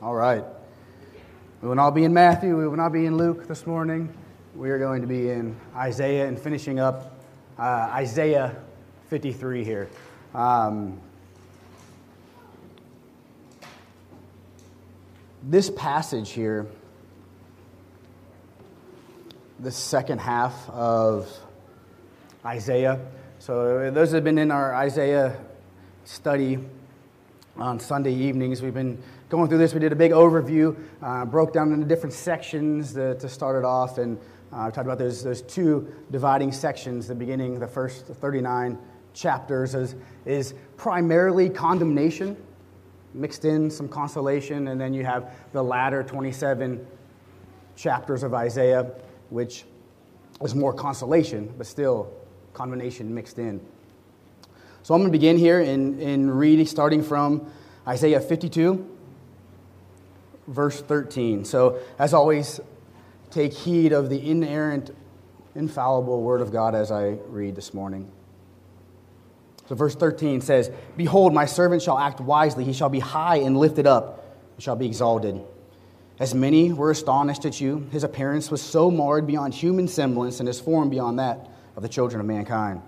[0.00, 0.44] All right.
[1.60, 2.56] We will not be in Matthew.
[2.56, 4.14] We will not be in Luke this morning.
[4.54, 7.18] We are going to be in Isaiah and finishing up
[7.58, 8.62] uh, Isaiah
[9.10, 9.90] 53 here.
[10.36, 11.00] Um,
[15.42, 16.68] this passage here,
[19.58, 21.28] the second half of
[22.46, 23.00] Isaiah.
[23.40, 25.36] So, those have been in our Isaiah
[26.04, 26.60] study
[27.56, 28.62] on Sunday evenings.
[28.62, 29.74] We've been going through this.
[29.74, 33.64] We did a big overview, uh, broke down into different sections to, to start it
[33.64, 34.18] off, and
[34.52, 37.08] uh, talked about those, those two dividing sections.
[37.08, 38.78] The beginning, the first 39
[39.12, 42.36] chapters, is, is primarily condemnation,
[43.12, 46.86] mixed in some consolation, and then you have the latter 27
[47.76, 48.90] chapters of Isaiah,
[49.28, 49.64] which
[50.42, 52.10] is more consolation, but still
[52.54, 53.60] condemnation mixed in.
[54.82, 57.50] So I'm going to begin here in, in reading, starting from
[57.86, 58.97] Isaiah 52,
[60.48, 61.44] verse 13.
[61.44, 62.60] So, as always,
[63.30, 64.94] take heed of the inerrant,
[65.54, 68.10] infallible word of God as I read this morning.
[69.68, 72.64] So, verse 13 says, Behold, my servant shall act wisely.
[72.64, 75.40] He shall be high and lifted up, and shall be exalted.
[76.18, 80.48] As many were astonished at you, his appearance was so marred beyond human semblance, and
[80.48, 82.82] his form beyond that of the children of mankind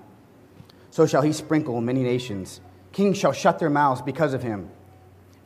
[0.91, 2.61] so shall he sprinkle many nations.
[2.92, 4.69] Kings shall shut their mouths because of him.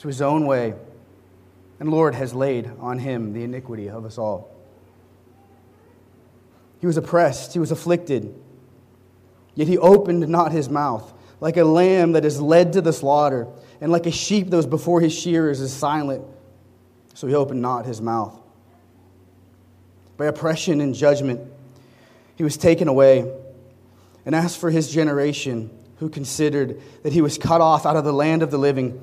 [0.00, 0.74] to his own way,
[1.78, 4.50] and Lord has laid on him the iniquity of us all.
[6.80, 8.34] He was oppressed, he was afflicted,
[9.54, 11.12] yet he opened not his mouth.
[11.40, 13.46] Like a lamb that is led to the slaughter,
[13.80, 16.24] and like a sheep that was before his shearers is silent,
[17.14, 18.38] so he opened not his mouth.
[20.16, 21.40] By oppression and judgment,
[22.36, 23.30] he was taken away.
[24.26, 28.12] And as for his generation, who considered that he was cut off out of the
[28.12, 29.02] land of the living,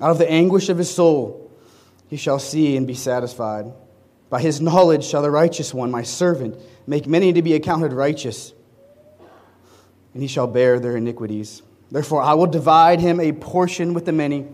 [0.00, 1.50] Out of the anguish of his soul,
[2.08, 3.72] he shall see and be satisfied.
[4.30, 6.56] By his knowledge shall the righteous one, my servant,
[6.86, 8.52] make many to be accounted righteous,
[10.12, 11.62] and he shall bear their iniquities.
[11.90, 14.46] Therefore, I will divide him a portion with the many,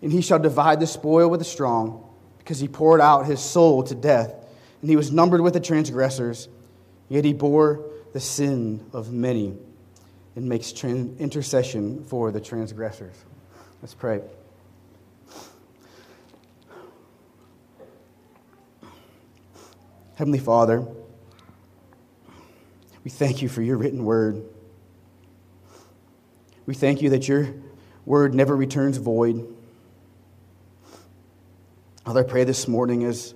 [0.00, 2.08] and he shall divide the spoil with the strong,
[2.38, 4.32] because he poured out his soul to death
[4.80, 6.48] and he was numbered with the transgressors,
[7.08, 9.56] yet he bore the sin of many
[10.36, 13.16] and makes intercession for the transgressors.
[13.80, 14.20] Let's pray.
[20.16, 20.84] Heavenly Father,
[23.04, 24.42] we thank you for your written word.
[26.66, 27.54] We thank you that your
[28.04, 29.46] word never returns void.
[32.04, 33.32] Father, I pray this morning as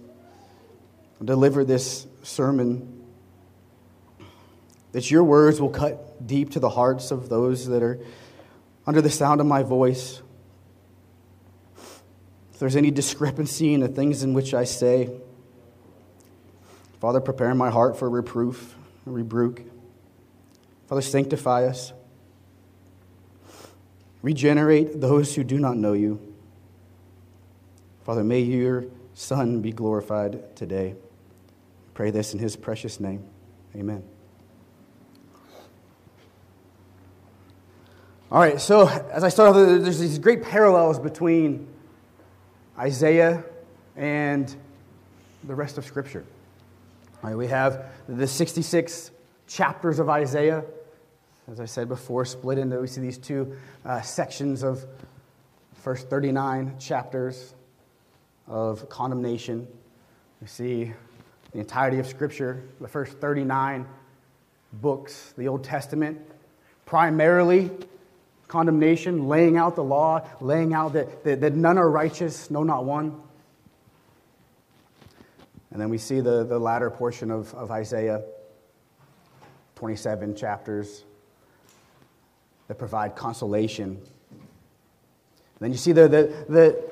[1.20, 3.04] I deliver this sermon,
[4.90, 8.00] that your words will cut deep to the hearts of those that are
[8.88, 10.20] under the sound of my voice.
[12.62, 15.10] There's any discrepancy in the things in which I say,
[17.00, 19.62] Father, prepare my heart for reproof rebuke.
[20.86, 21.92] Father, sanctify us.
[24.22, 26.20] Regenerate those who do not know you.
[28.04, 30.94] Father, may your Son be glorified today.
[31.94, 33.24] Pray this in his precious name.
[33.74, 34.04] Amen.
[38.30, 41.71] All right, so as I start there's these great parallels between
[42.78, 43.44] Isaiah
[43.96, 44.54] and
[45.44, 46.24] the rest of Scripture.
[47.22, 49.10] Right, we have the 66
[49.46, 50.64] chapters of Isaiah,
[51.50, 54.84] as I said before, split into, we see these two uh, sections of
[55.74, 57.54] first 39 chapters
[58.46, 59.66] of condemnation.
[60.40, 60.92] We see
[61.52, 63.86] the entirety of Scripture, the first 39
[64.74, 66.18] books, the Old Testament,
[66.86, 67.70] primarily
[68.52, 72.84] condemnation, laying out the law, laying out that, that, that none are righteous, no, not
[72.84, 73.18] one.
[75.70, 78.22] And then we see the, the latter portion of, of Isaiah,
[79.76, 81.02] 27 chapters
[82.68, 83.98] that provide consolation.
[84.30, 84.40] And
[85.58, 86.84] then you see the, the, the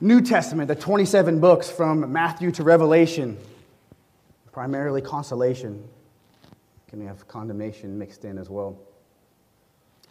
[0.00, 3.38] New Testament, the 27 books from Matthew to Revelation,
[4.50, 5.88] primarily consolation.
[6.88, 8.76] Can we have condemnation mixed in as well?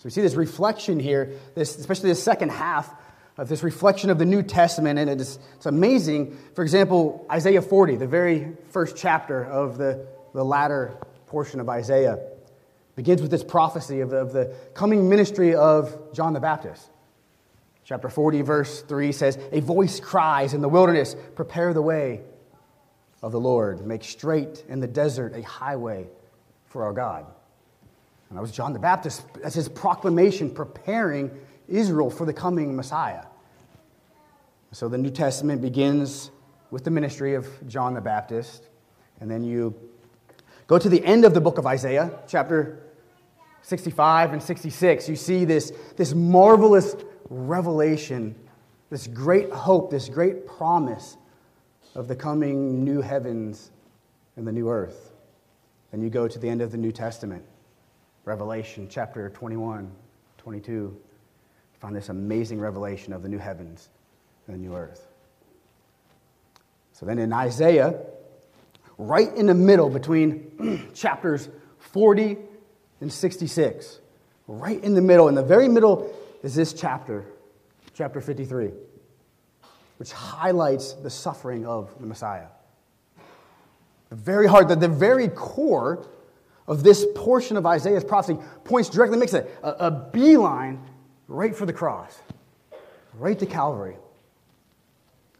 [0.01, 2.91] So we see this reflection here, this, especially the second half
[3.37, 6.35] of this reflection of the New Testament, and it is, it's amazing.
[6.55, 12.17] For example, Isaiah 40, the very first chapter of the, the latter portion of Isaiah,
[12.95, 16.89] begins with this prophecy of the, of the coming ministry of John the Baptist.
[17.83, 22.21] Chapter 40, verse 3 says, A voice cries in the wilderness, Prepare the way
[23.21, 26.07] of the Lord, make straight in the desert a highway
[26.65, 27.27] for our God.
[28.31, 31.29] And that was John the Baptist as his proclamation preparing
[31.67, 33.25] Israel for the coming Messiah.
[34.71, 36.31] So the New Testament begins
[36.69, 38.69] with the ministry of John the Baptist.
[39.19, 39.75] And then you
[40.67, 42.81] go to the end of the book of Isaiah, chapter
[43.63, 45.09] 65 and 66.
[45.09, 46.95] You see this, this marvelous
[47.29, 48.33] revelation,
[48.89, 51.17] this great hope, this great promise
[51.95, 53.71] of the coming new heavens
[54.37, 55.11] and the new earth.
[55.91, 57.43] Then you go to the end of the New Testament.
[58.31, 59.91] Revelation chapter 21,
[60.37, 60.71] 22.
[60.71, 60.95] You
[61.81, 63.89] find this amazing revelation of the new heavens
[64.47, 65.05] and the new earth.
[66.93, 67.99] So then in Isaiah,
[68.97, 71.49] right in the middle between chapters
[71.79, 72.37] 40
[73.01, 73.99] and 66,
[74.47, 76.09] right in the middle, in the very middle
[76.41, 77.25] is this chapter,
[77.93, 78.69] chapter 53,
[79.97, 82.47] which highlights the suffering of the Messiah.
[84.07, 86.07] The very heart, the, the very core
[86.71, 90.81] of this portion of Isaiah's prophecy points directly, makes a, a, a beeline
[91.27, 92.17] right for the cross,
[93.15, 93.97] right to Calvary.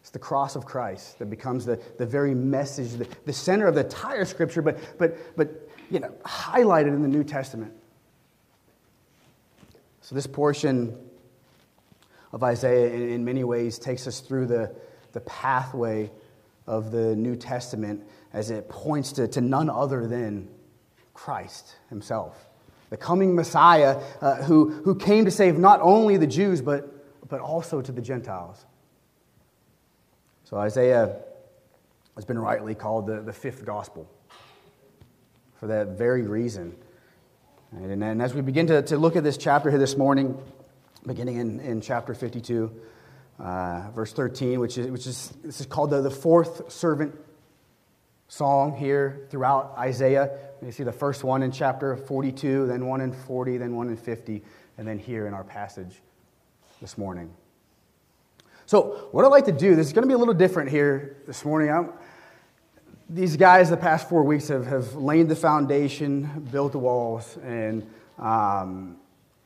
[0.02, 3.76] It's the cross of Christ that becomes the, the very message, the, the center of
[3.76, 7.72] the entire scripture, but, but, but you know, highlighted in the New Testament.
[10.02, 10.98] So, this portion
[12.34, 14.76] of Isaiah, in, in many ways, takes us through the,
[15.14, 16.12] the pathway
[16.68, 20.50] of the New Testament as it points to, to none other than
[21.24, 22.50] Christ himself,
[22.90, 27.40] the coming Messiah uh, who, who came to save not only the Jews, but, but
[27.42, 28.66] also to the Gentiles.
[30.46, 31.16] So Isaiah
[32.16, 34.10] has been rightly called the, the fifth gospel
[35.60, 36.76] for that very reason.
[37.72, 40.36] And, and as we begin to, to look at this chapter here this morning,
[41.06, 42.72] beginning in, in chapter 52,
[43.38, 47.14] uh, verse 13, which is, which is this is called the, the fourth servant
[48.32, 50.32] song here throughout Isaiah.
[50.62, 53.98] You see the first one in chapter 42, then one in 40, then one in
[53.98, 54.42] 50,
[54.78, 56.02] and then here in our passage
[56.80, 57.30] this morning.
[58.68, 61.18] So, what I'd like to do, this is going to be a little different here
[61.28, 61.72] this morning.
[61.72, 61.90] I'm,
[63.10, 67.86] these guys, the past four weeks, have, have laid the foundation, built the walls, and
[68.18, 68.96] um,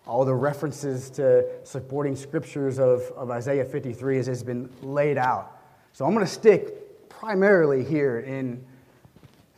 [0.05, 5.59] all the references to supporting scriptures of, of Isaiah 53 has, has been laid out.
[5.91, 8.63] So, I'm going to stick primarily here in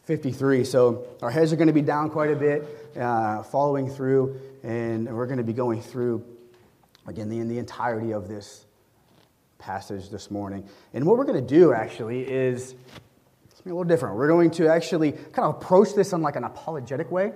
[0.08, 0.64] 53.
[0.64, 2.64] So our heads are going to be down quite a bit,
[2.98, 6.24] uh, following through, and we're going to be going through,
[7.08, 8.66] again, the, the entirety of this
[9.58, 10.66] passage this morning.
[10.94, 12.74] And what we're going to do, actually, is
[13.52, 14.16] it's a little different.
[14.16, 17.34] We're going to actually kind of approach this in like an apologetic way.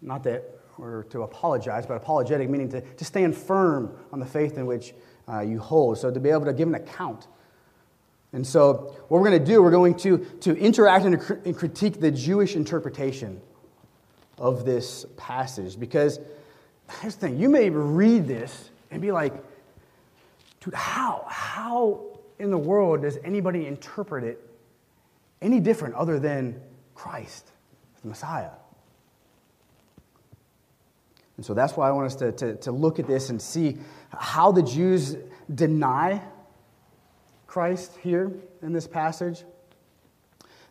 [0.00, 0.42] Not that
[0.78, 4.94] we're to apologize, but apologetic meaning to, to stand firm on the faith in which
[5.28, 5.98] uh, you hold.
[5.98, 7.26] So to be able to give an account
[8.32, 12.00] and so, what we're going to do, we're going to, to interact and, and critique
[12.00, 13.40] the Jewish interpretation
[14.38, 15.78] of this passage.
[15.78, 16.20] Because
[17.00, 19.34] here's the thing you may read this and be like,
[20.60, 21.24] dude, how?
[21.28, 22.06] How
[22.38, 24.40] in the world does anybody interpret it
[25.42, 26.60] any different other than
[26.94, 27.50] Christ,
[28.02, 28.50] the Messiah?
[31.36, 33.78] And so that's why I want us to, to, to look at this and see
[34.12, 35.16] how the Jews
[35.52, 36.22] deny
[37.50, 38.30] Christ here
[38.62, 39.42] in this passage.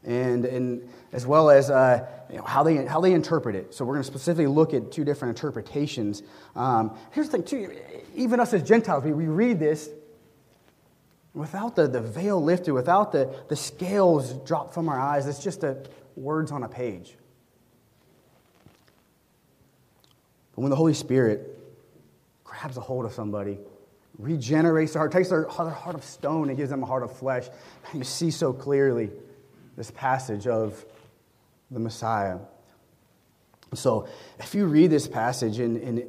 [0.03, 3.74] and, and as well as uh, you know, how, they, how they interpret it.
[3.74, 6.24] So we're going to specifically look at two different interpretations.
[6.55, 7.75] Um, here's the thing, too.
[8.15, 9.89] Even us as Gentiles, we, we read this
[11.33, 15.27] without the, the veil lifted, without the, the scales dropped from our eyes.
[15.27, 15.83] It's just a,
[16.15, 17.15] words on a page.
[20.55, 21.57] But when the Holy Spirit
[22.43, 23.59] grabs a hold of somebody,
[24.19, 27.17] regenerates their heart, takes their, their heart of stone and gives them a heart of
[27.17, 27.47] flesh,
[27.93, 29.09] you see so clearly
[29.77, 30.85] this passage of
[31.71, 32.38] the Messiah.
[33.73, 36.03] So if you read this passage and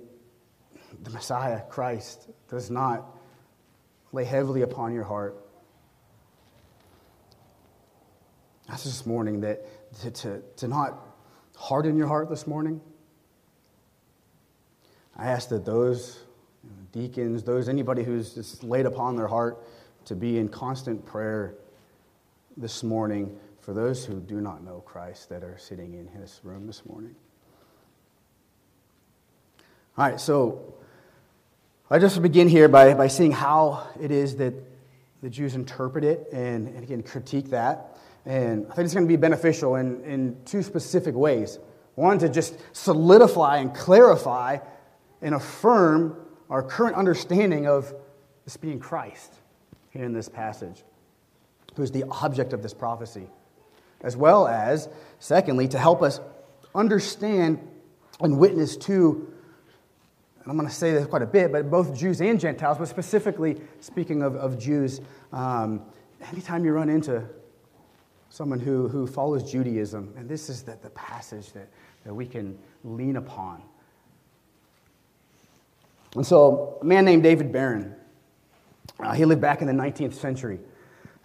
[1.02, 3.06] the Messiah, Christ, does not
[4.12, 5.36] lay heavily upon your heart,
[8.68, 9.64] that's this morning that
[10.00, 10.98] to, to, to not
[11.56, 12.80] harden your heart this morning.
[15.16, 16.18] I ask that those
[16.92, 19.58] deacons, those anybody who's just laid upon their heart
[20.06, 21.54] to be in constant prayer
[22.56, 26.66] this morning for those who do not know Christ that are sitting in his room
[26.66, 27.14] this morning.
[29.96, 30.74] All right, so
[31.90, 34.54] I just begin here by, by seeing how it is that
[35.22, 37.98] the Jews interpret it and, and again critique that.
[38.24, 41.58] And I think it's going to be beneficial in, in two specific ways.
[41.94, 44.58] One, to just solidify and clarify
[45.20, 46.16] and affirm
[46.50, 47.94] our current understanding of
[48.44, 49.34] this being Christ
[49.90, 50.82] here in this passage,
[51.76, 53.28] who is the object of this prophecy.
[54.02, 54.88] As well as,
[55.18, 56.20] secondly, to help us
[56.74, 57.58] understand
[58.20, 59.32] and witness to,
[60.42, 62.88] and I'm going to say this quite a bit, but both Jews and Gentiles, but
[62.88, 65.00] specifically speaking of, of Jews,
[65.32, 65.82] um,
[66.32, 67.24] anytime you run into
[68.30, 71.68] someone who, who follows Judaism, and this is the, the passage that,
[72.04, 73.62] that we can lean upon.
[76.16, 77.94] And so, a man named David Baron,
[78.98, 80.58] uh, he lived back in the 19th century.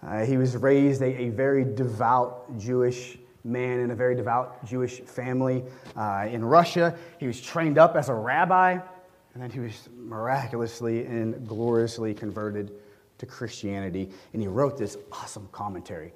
[0.06, 5.00] Uh, he was raised a, a, very devout Jewish man in a very devout Jewish
[5.00, 5.64] family
[5.96, 6.96] uh, in Russia.
[7.18, 8.72] He was trained up as a rabbi,
[9.34, 12.72] and then he was miraculously and gloriously converted
[13.18, 14.10] to Christianity.
[14.32, 16.12] And he wrote this awesome commentary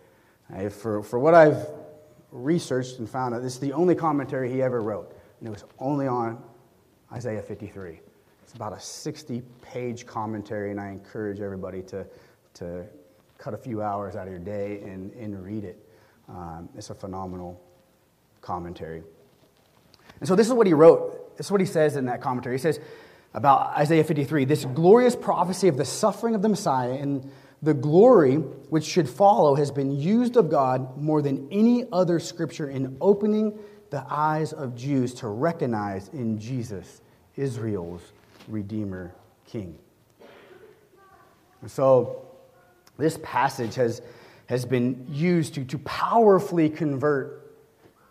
[0.71, 1.67] for, for what I've
[2.33, 5.65] researched and found out, this is the only commentary he ever wrote, and it was
[5.79, 6.43] only on
[7.13, 8.01] Isaiah 53.
[8.51, 12.05] It's about a 60 page commentary, and I encourage everybody to,
[12.55, 12.85] to
[13.39, 15.79] cut a few hours out of your day and, and read it.
[16.29, 17.63] Um, it's a phenomenal
[18.41, 19.05] commentary.
[20.19, 21.37] And so, this is what he wrote.
[21.37, 22.57] This is what he says in that commentary.
[22.57, 22.81] He says
[23.35, 27.31] about Isaiah 53 this glorious prophecy of the suffering of the Messiah and
[27.63, 32.69] the glory which should follow has been used of God more than any other scripture
[32.69, 33.57] in opening
[33.91, 37.01] the eyes of Jews to recognize in Jesus
[37.37, 38.13] Israel's
[38.51, 39.15] Redeemer
[39.47, 39.79] King.
[41.63, 42.27] And so,
[42.99, 44.03] this passage has,
[44.47, 47.41] has been used to, to powerfully convert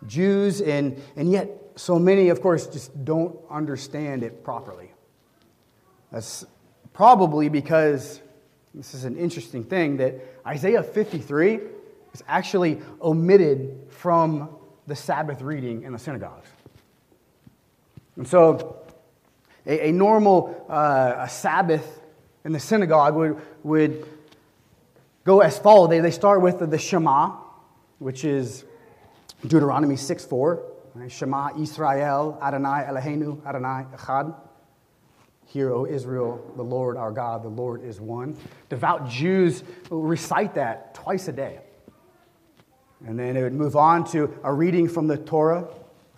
[0.08, 4.92] Jews, and, and yet, so many, of course, just don't understand it properly.
[6.12, 6.46] That's
[6.94, 8.22] probably because
[8.74, 10.16] this is an interesting thing that
[10.46, 11.60] Isaiah 53
[12.14, 14.50] is actually omitted from
[14.88, 16.50] the Sabbath reading in the synagogues.
[18.16, 18.82] And so,
[19.66, 22.02] a, a normal uh, a Sabbath
[22.46, 24.08] in the synagogue would, would
[25.24, 25.90] go as follows.
[25.90, 27.38] They, they start with the, the Shema,
[28.00, 28.64] which is
[29.46, 30.66] Deuteronomy 6 4.
[31.08, 34.36] Shema Israel, Adonai Eloheinu, Adonai Echad.
[35.46, 38.38] Hear, O Israel, the Lord our God, the Lord is one.
[38.70, 41.60] Devout Jews recite that twice a day.
[43.06, 45.68] And then it would move on to a reading from the Torah,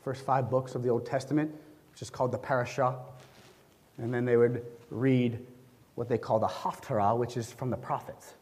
[0.04, 1.54] first five books of the Old Testament,
[1.92, 2.98] which is called the Parashah.
[4.02, 5.40] And then they would read
[5.96, 8.34] what they call the Haftarah, which is from the prophets.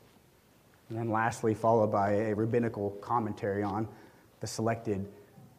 [0.90, 3.88] And then lastly, followed by a rabbinical commentary on
[4.40, 5.06] the selected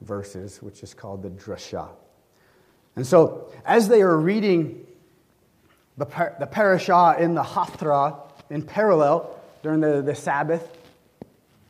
[0.00, 1.90] verses, which is called the Drashah.
[2.96, 4.86] And so, as they are reading
[6.00, 10.66] the, par- the parashah in the Haftarah in parallel during the, the Sabbath.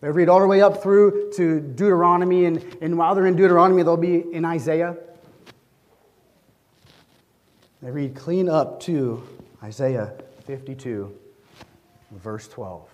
[0.01, 3.83] They read all the way up through to Deuteronomy, and, and while they're in Deuteronomy,
[3.83, 4.97] they'll be in Isaiah.
[7.83, 9.27] They read clean up to
[9.63, 10.13] Isaiah
[10.47, 11.17] 52,
[12.13, 12.89] verse 12.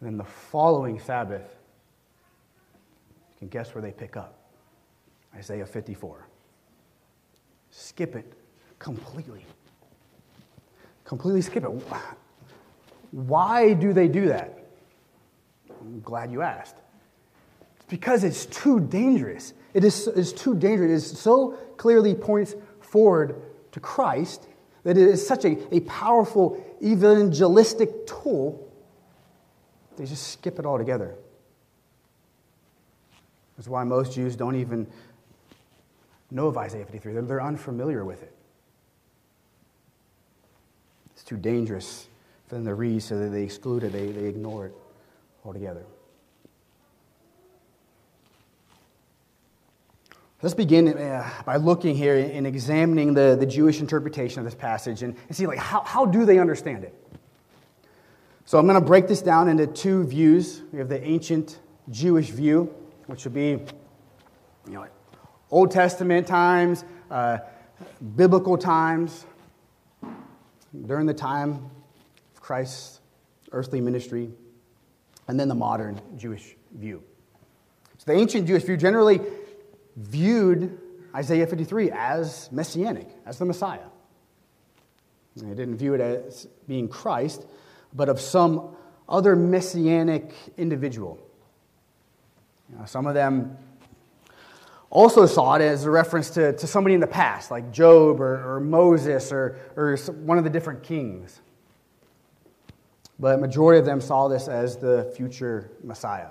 [0.00, 1.42] And then the following Sabbath,
[3.32, 4.38] you can guess where they pick up
[5.34, 6.26] Isaiah 54.
[7.70, 8.32] Skip it
[8.78, 9.44] completely
[11.10, 11.72] completely skip it.
[13.10, 14.56] Why do they do that?
[15.80, 16.76] I'm glad you asked.
[17.74, 19.52] It's because it's too dangerous.
[19.74, 21.10] It is it's too dangerous.
[21.10, 22.54] It so clearly points
[22.90, 23.40] forward
[23.72, 24.46] to Christ
[24.82, 28.66] that it is such a, a powerful evangelistic tool,
[29.96, 31.14] they just skip it all together.
[33.56, 34.86] That's why most Jews don't even
[36.30, 37.12] know of Isaiah 53.
[37.12, 38.34] They're, they're unfamiliar with it.
[41.12, 42.08] It's too dangerous
[42.46, 44.74] for them to read, so that they exclude it, they, they ignore it
[45.44, 45.84] altogether.
[50.42, 55.02] Let's begin uh, by looking here and examining the, the Jewish interpretation of this passage
[55.02, 56.94] and, and see like how, how do they understand it.
[58.46, 60.62] So I'm going to break this down into two views.
[60.72, 61.58] We have the ancient
[61.90, 62.74] Jewish view,
[63.06, 64.86] which would be you know,
[65.50, 67.38] Old Testament times, uh,
[68.16, 69.26] biblical times,
[70.86, 71.70] during the time
[72.34, 73.00] of Christ's
[73.52, 74.30] earthly ministry,
[75.28, 77.02] and then the modern Jewish view.
[77.98, 79.20] So the ancient Jewish view generally
[79.96, 80.78] viewed
[81.14, 83.88] Isaiah 53 as messianic, as the Messiah.
[85.36, 87.46] They didn't view it as being Christ,
[87.94, 88.76] but of some
[89.08, 91.18] other messianic individual.
[92.70, 93.56] You know, some of them
[94.90, 98.56] also saw it as a reference to, to somebody in the past, like Job or,
[98.56, 101.40] or Moses or, or one of the different kings.
[103.18, 106.28] But majority of them saw this as the future Messiah.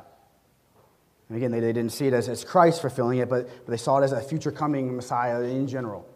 [1.29, 3.77] And again, they, they didn't see it as, as Christ fulfilling it, but, but they
[3.77, 6.07] saw it as a future coming Messiah in general.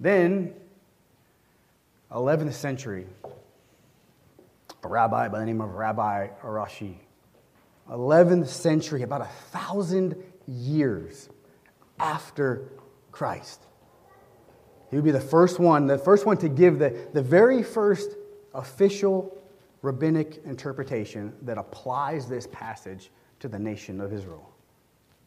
[0.00, 0.54] Then,
[2.10, 3.06] 11th century,
[4.82, 6.96] a rabbi by the name of Rabbi Rashi
[7.90, 11.28] 11th century, about a thousand years
[11.98, 12.68] after
[13.12, 13.60] Christ.
[14.90, 18.16] He would be the first one, the first one to give the, the very first
[18.54, 19.36] official
[19.84, 24.50] rabbinic interpretation that applies this passage to the nation of Israel.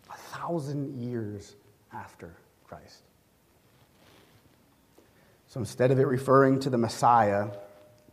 [0.10, 1.56] A thousand years
[1.94, 2.34] after
[2.68, 3.04] Christ.
[5.48, 7.50] So instead of it referring to the Messiah,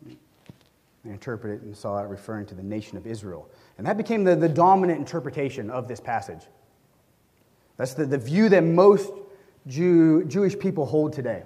[0.05, 3.49] they interpreted it and saw it referring to the nation of Israel.
[3.79, 6.43] And that became the, the dominant interpretation of this passage.
[7.79, 9.11] That's the, the view that most
[9.67, 11.43] Jew, Jewish people hold today.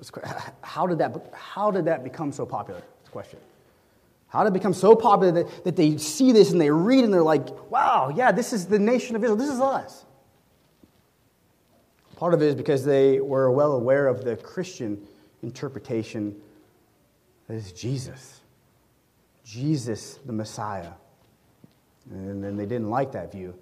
[0.00, 0.20] So
[0.62, 2.80] how, did that, how did that become so popular?
[3.02, 3.38] This question.
[4.28, 7.12] How did it become so popular that, that they see this and they read and
[7.12, 9.36] they're like, wow, yeah, this is the nation of Israel.
[9.36, 10.06] This is us.
[12.16, 15.06] Part of it is because they were well aware of the Christian
[15.42, 16.34] interpretation
[17.48, 18.40] that is Jesus.
[19.44, 20.92] Jesus the Messiah.
[22.10, 23.54] And then they didn't like that view.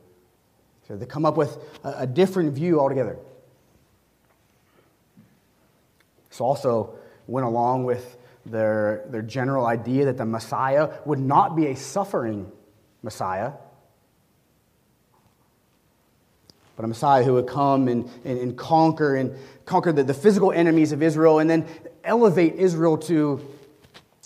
[0.86, 3.16] So they come up with a, different view altogether.
[6.30, 6.94] This also
[7.26, 8.16] went along with
[8.46, 12.50] their, their general idea that the Messiah would not be a suffering
[13.02, 13.52] Messiah,
[16.76, 20.50] but a Messiah who would come and, and, and conquer and conquer the, the physical
[20.50, 21.66] enemies of Israel and then
[22.04, 23.40] elevate Israel to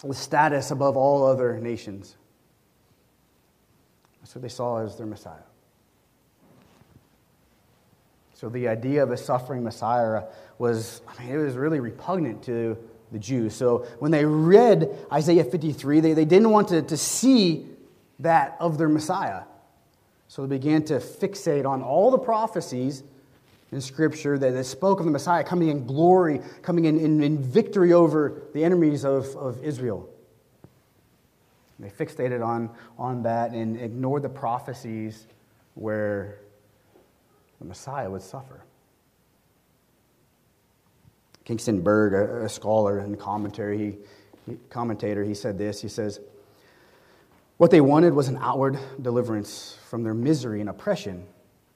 [0.05, 2.15] the status above all other nations.
[4.21, 5.43] That's what they saw as their Messiah.
[8.45, 10.25] So the idea of a suffering Messiah
[10.59, 12.77] was, I mean, it was really repugnant to
[13.11, 13.55] the Jews.
[13.55, 17.65] So when they read Isaiah 53, they, they didn't want to, to see
[18.19, 19.45] that of their Messiah.
[20.29, 23.03] So they began to fixate on all the prophecies
[23.73, 27.43] in Scripture that, that spoke of the Messiah coming in glory, coming in, in, in
[27.43, 30.07] victory over the enemies of, of Israel.
[31.79, 35.29] They fixated on, on that and ignored the prophecies
[35.77, 36.41] where
[37.65, 38.63] the Messiah would suffer.
[41.47, 43.97] Hengstenberg, a, a scholar and commentary,
[44.47, 45.81] he, commentator, he said this.
[45.81, 46.21] He says,
[47.57, 51.27] What they wanted was an outward deliverance from their misery and oppression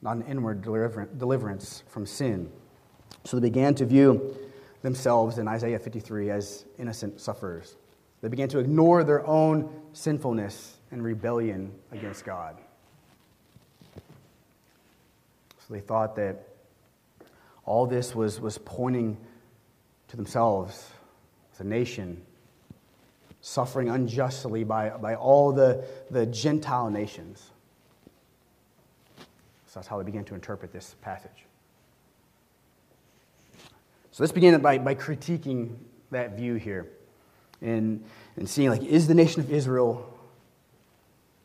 [0.00, 2.50] not an inward deliverance from sin.
[3.24, 4.36] So they began to view
[4.82, 7.76] themselves in Isaiah 53 as innocent sufferers.
[8.20, 12.58] They began to ignore their own sinfulness and rebellion against God.
[15.68, 16.48] So they thought that
[17.64, 19.18] all this was, was pointing
[20.08, 20.90] to themselves
[21.52, 22.22] as a nation
[23.40, 27.50] suffering unjustly by, by all the, the Gentile nations.
[29.66, 31.44] So that's how they began to interpret this passage.
[34.10, 35.76] So let's begin by, by critiquing
[36.10, 36.88] that view here
[37.60, 38.02] and,
[38.36, 40.14] and seeing, like, is the nation of Israel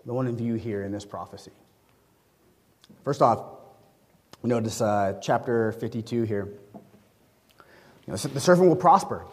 [0.05, 1.51] the one in view here in this prophecy?
[3.03, 3.43] First off,
[4.49, 6.49] notice uh, chapter 52 here.
[8.05, 9.23] You know, the servant will prosper.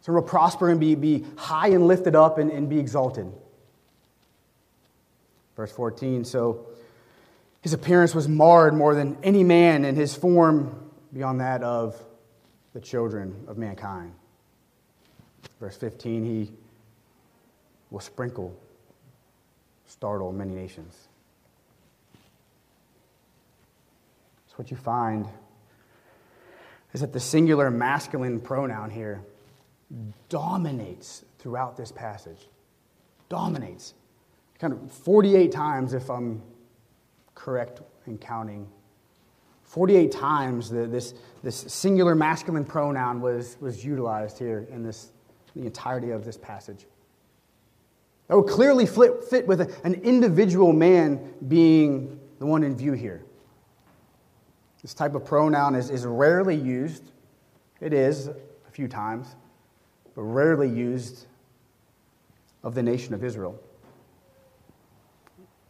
[0.00, 3.32] The servant will prosper and be, be high and lifted up and, and be exalted.
[5.56, 6.66] Verse 14, so
[7.62, 11.98] his appearance was marred more than any man, and his form beyond that of
[12.74, 14.12] the children of mankind.
[15.60, 16.52] Verse 15, he
[17.90, 18.54] will sprinkle
[19.86, 21.08] startle many nations.
[24.54, 25.26] So, what you find
[26.92, 29.20] is that the singular masculine pronoun here
[30.28, 32.48] dominates throughout this passage.
[33.28, 33.94] Dominates.
[34.60, 36.40] Kind of 48 times, if I'm
[37.34, 38.68] correct in counting.
[39.64, 45.10] 48 times the, this, this singular masculine pronoun was, was utilized here in this,
[45.56, 46.86] the entirety of this passage.
[48.28, 53.24] That would clearly fit, fit with an individual man being the one in view here.
[54.84, 57.10] This type of pronoun is, is rarely used.
[57.80, 59.34] It is a few times,
[60.14, 61.24] but rarely used
[62.62, 63.58] of the nation of Israel.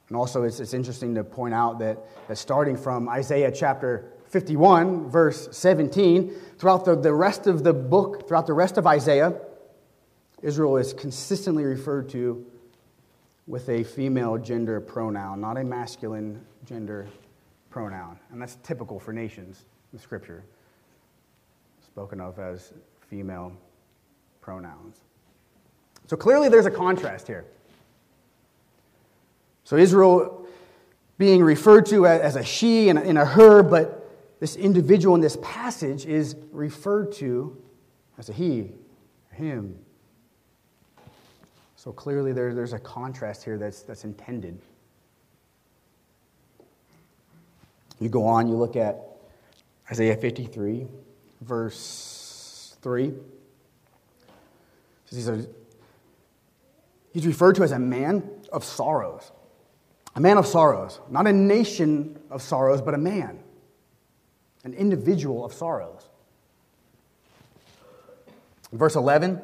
[0.09, 1.96] And also, it's, it's interesting to point out that,
[2.27, 8.27] that starting from Isaiah chapter 51, verse 17, throughout the, the rest of the book,
[8.27, 9.33] throughout the rest of Isaiah,
[10.42, 12.44] Israel is consistently referred to
[13.46, 17.07] with a female gender pronoun, not a masculine gender
[17.75, 18.17] pronoun.
[18.31, 20.45] And that's typical for nations in Scripture,
[21.85, 22.73] spoken of as
[23.09, 23.53] female
[24.41, 24.99] pronouns.
[26.07, 27.45] So clearly there's a contrast here.
[29.65, 30.47] So Israel
[31.19, 34.09] being referred to as a she and a her, but
[34.39, 37.61] this individual in this passage is referred to
[38.19, 38.71] as a he,
[39.33, 39.77] him.
[41.75, 44.61] So clearly there, there's a contrast here that's, that's intended.
[48.01, 49.01] You go on, you look at
[49.91, 50.87] Isaiah 53,
[51.41, 53.13] verse 3.
[55.11, 59.31] He's, referred to as a man of sorrows.
[60.17, 61.01] A man of sorrows.
[61.09, 63.41] Not a nation of sorrows, but a man.
[64.65, 66.09] An individual of sorrows.
[68.73, 69.41] verse 11,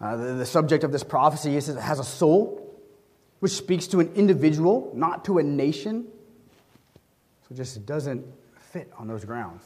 [0.00, 2.64] uh, the, the subject of this prophecy is it has a soul,
[3.40, 6.06] which speaks to an individual, not to a nation.
[7.48, 8.24] So just doesn't
[8.72, 9.62] fit on those grounds.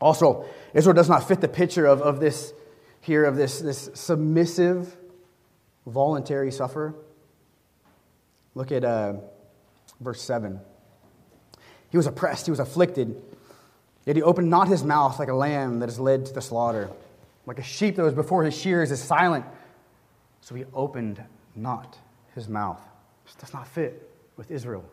[0.00, 2.52] Also, Israel does not fit the picture of, of this
[3.00, 4.96] here, of this, this submissive,
[5.86, 6.94] voluntary sufferer.
[8.54, 9.14] Look at uh,
[10.00, 10.60] verse 7.
[11.90, 13.20] He was oppressed, he was afflicted,
[14.04, 16.90] yet he opened not his mouth like a lamb that is led to the slaughter.
[17.46, 19.44] Like a sheep that was before his shears is silent,
[20.40, 21.22] so he opened
[21.54, 21.98] not
[22.34, 22.80] his mouth.
[23.24, 24.84] This does not fit with Israel.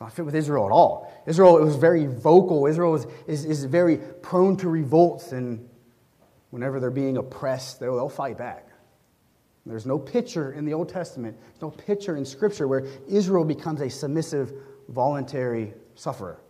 [0.00, 1.12] It's not fit with Israel at all.
[1.26, 2.66] Israel it was very vocal.
[2.66, 5.68] Israel is, is, is very prone to revolts, and
[6.48, 8.66] whenever they're being oppressed, they'll, they'll fight back.
[9.66, 13.90] There's no picture in the Old Testament, no picture in Scripture where Israel becomes a
[13.90, 14.54] submissive,
[14.88, 16.40] voluntary sufferer.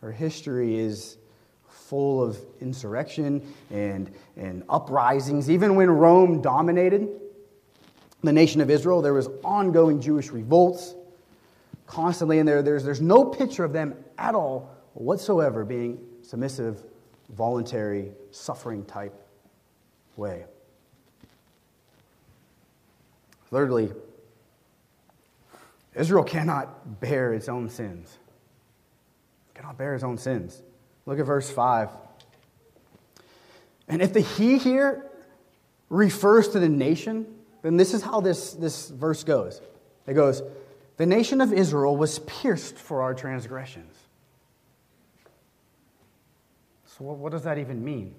[0.00, 1.16] Her history is
[1.68, 5.50] full of insurrection and, and uprisings.
[5.50, 7.08] Even when Rome dominated
[8.22, 10.94] the nation of Israel, there was ongoing Jewish revolts
[11.86, 16.82] constantly, and there, there's, there's no picture of them at all whatsoever being submissive,
[17.30, 19.14] voluntary, suffering type
[20.16, 20.44] way.
[23.50, 23.92] Thirdly,
[25.94, 28.18] Israel cannot bear its own sins.
[29.54, 30.62] Cannot bear its own sins.
[31.06, 31.88] Look at verse 5.
[33.88, 35.06] And if the he here
[35.88, 37.26] refers to the nation,
[37.62, 39.60] then this is how this, this verse goes.
[40.06, 40.42] It goes,
[40.96, 43.94] The nation of Israel was pierced for our transgressions.
[46.86, 48.14] So, what, does that even mean?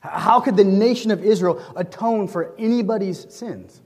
[0.00, 3.80] How could the nation of Israel atone for anybody's sins?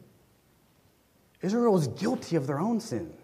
[1.42, 3.14] Israel is guilty of their own sins.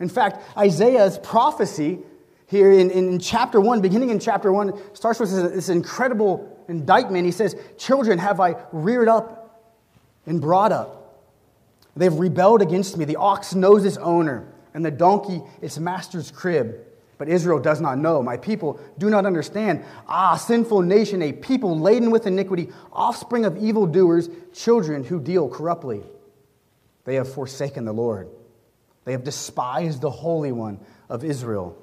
[0.00, 1.98] In fact, Isaiah's prophecy
[2.46, 7.24] here in, in chapter 1, beginning in chapter 1, starts with this, this incredible indictment.
[7.24, 9.68] He says, Children have I reared up
[10.26, 11.01] and brought up.
[11.96, 13.04] They've rebelled against me.
[13.04, 16.86] The ox knows its owner, and the donkey its master's crib.
[17.18, 18.22] But Israel does not know.
[18.22, 19.84] My people do not understand.
[20.08, 26.02] Ah, sinful nation, a people laden with iniquity, offspring of evildoers, children who deal corruptly.
[27.04, 28.28] They have forsaken the Lord.
[29.04, 31.76] They have despised the Holy One of Israel.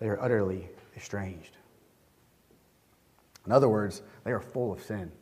[0.00, 1.56] They are utterly estranged.
[3.46, 5.12] In other words, they are full of sin.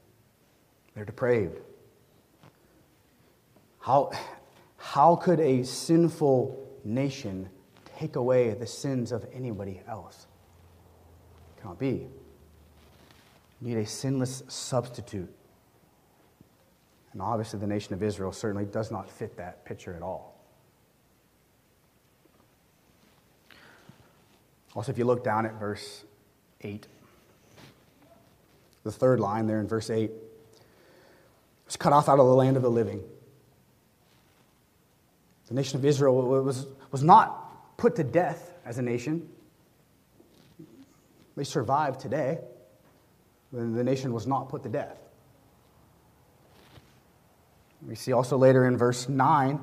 [0.95, 1.61] They're depraved.
[3.85, 4.13] How,
[4.79, 7.51] how could a sinful nation
[7.99, 10.27] take away the sins of anybody else?
[11.61, 12.09] Cannot be.
[13.61, 15.29] You need a sinless substitute.
[17.13, 20.41] And obviously, the nation of Israel certainly does not fit that picture at all.
[24.75, 26.05] Also, if you look down at verse
[26.63, 26.87] 8,
[28.83, 30.11] the third line there in verse 8.
[31.67, 33.03] was cut off out of the land of the living.
[35.49, 39.29] The nation of Israel was, was not put to death as a nation.
[41.37, 42.39] They survived today.
[43.53, 44.99] The nation was not put to death.
[47.87, 49.61] We see also later in verse 9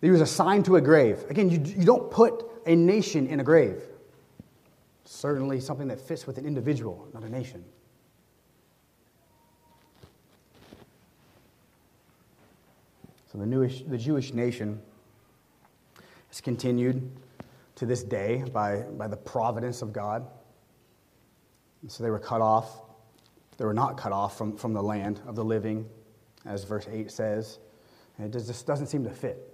[0.00, 1.24] that he was assigned to a grave.
[1.28, 3.82] Again, you, you don't put a nation in a grave.
[5.04, 7.64] Certainly something that fits with an individual, not a nation.
[13.30, 14.80] So the, newish, the Jewish nation
[16.30, 17.10] has continued
[17.76, 20.26] to this day by, by the providence of God.
[21.82, 22.80] And so they were cut off.
[23.58, 25.86] They were not cut off from, from the land of the living,
[26.46, 27.58] as verse 8 says.
[28.16, 29.46] And it just doesn't seem to fit.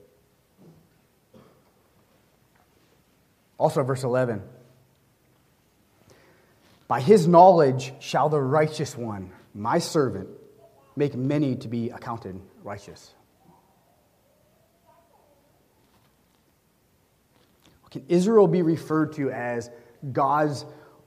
[3.59, 4.43] Also, verse 11
[6.89, 10.29] By his knowledge shall the righteous one, my servant,
[10.95, 13.16] make many to be accounted righteous.
[17.91, 19.71] Can Israel be referred to as
[20.13, 20.65] God's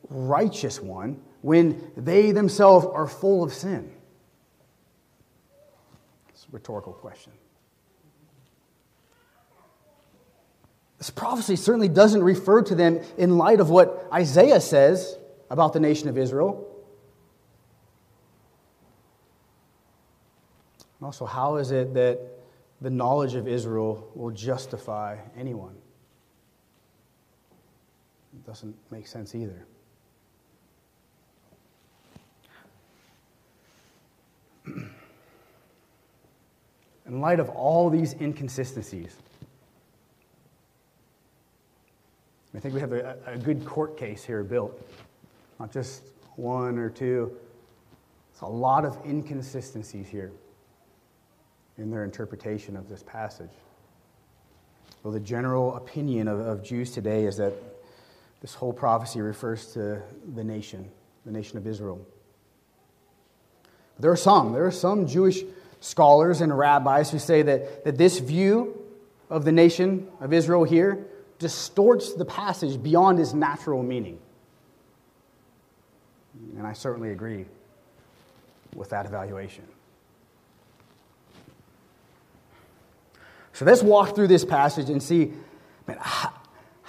[0.10, 3.92] righteous one when they themselves are full of sin?
[6.30, 7.34] It's a rhetorical question.
[10.98, 15.18] This prophecy certainly doesn't refer to them in light of what Isaiah says
[15.50, 16.66] about the nation of Israel.
[21.00, 22.20] And also, how is it that
[22.82, 25.76] the knowledge of Israel will justify anyone?
[28.46, 29.66] Doesn't make sense either.
[37.06, 39.16] In light of all these inconsistencies,
[42.56, 44.80] I think we have a, a good court case here built,
[45.60, 46.02] not just
[46.36, 47.32] one or two.
[48.32, 50.32] It's a lot of inconsistencies here
[51.78, 53.52] in their interpretation of this passage.
[55.04, 57.54] Well, the general opinion of, of Jews today is that
[58.42, 60.02] this whole prophecy refers to
[60.34, 60.90] the nation,
[61.26, 62.06] the nation of Israel.
[64.00, 65.44] There are some, there are some Jewish
[65.82, 68.82] scholars and rabbis who say that, that this view
[69.30, 71.06] of the nation of Israel here
[71.38, 74.20] distorts the passage beyond its natural meaning.
[76.58, 77.46] And I certainly agree
[78.76, 79.66] with that evaluation.
[83.54, 85.34] So let's walk through this passage and see
[85.88, 85.98] man,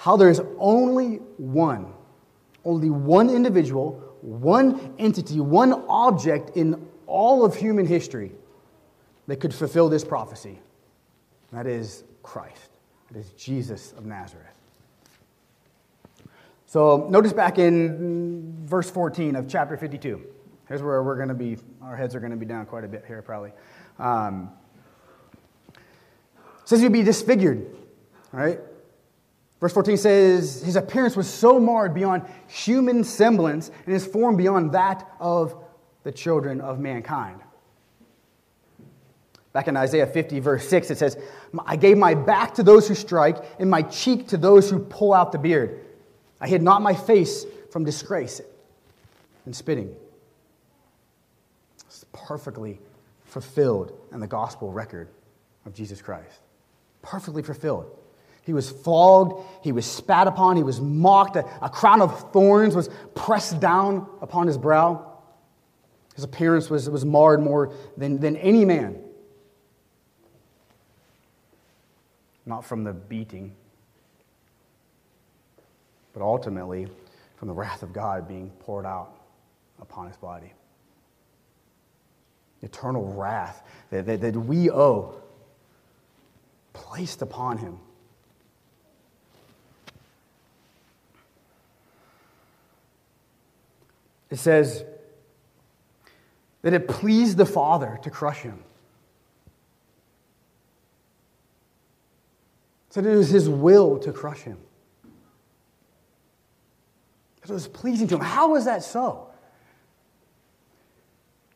[0.01, 1.93] how there is only one,
[2.65, 8.31] only one individual, one entity, one object in all of human history
[9.27, 10.59] that could fulfill this prophecy.
[11.53, 12.71] That is Christ.
[13.11, 14.47] It is Jesus of Nazareth.
[16.65, 20.19] So notice back in verse 14 of chapter 52.
[20.67, 22.87] Here's where we're going to be, our heads are going to be down quite a
[22.87, 23.51] bit here, probably.
[23.99, 24.49] Um,
[26.65, 27.67] says he'd be disfigured,
[28.31, 28.61] right?
[29.61, 34.73] Verse 14 says, His appearance was so marred beyond human semblance, and his form beyond
[34.73, 35.55] that of
[36.03, 37.39] the children of mankind.
[39.53, 41.17] Back in Isaiah 50, verse 6, it says,
[41.65, 45.13] I gave my back to those who strike, and my cheek to those who pull
[45.13, 45.79] out the beard.
[46.39, 48.41] I hid not my face from disgrace
[49.45, 49.95] and spitting.
[51.85, 52.79] It's perfectly
[53.25, 55.09] fulfilled in the gospel record
[55.65, 56.39] of Jesus Christ.
[57.03, 57.95] Perfectly fulfilled.
[58.43, 62.75] He was flogged, he was spat upon, he was mocked, a, a crown of thorns
[62.75, 65.07] was pressed down upon his brow.
[66.15, 68.99] His appearance was, was marred more than, than any man
[72.45, 73.55] not from the beating,
[76.13, 76.87] but ultimately
[77.37, 79.15] from the wrath of God being poured out
[79.79, 80.53] upon his body.
[82.61, 85.15] Eternal wrath that, that, that we owe
[86.73, 87.79] placed upon him.
[94.31, 94.85] It says
[96.61, 98.63] that it pleased the Father to crush him.
[102.89, 104.57] Said it was his will to crush him.
[107.41, 108.21] That it was pleasing to him.
[108.21, 109.27] How is that so?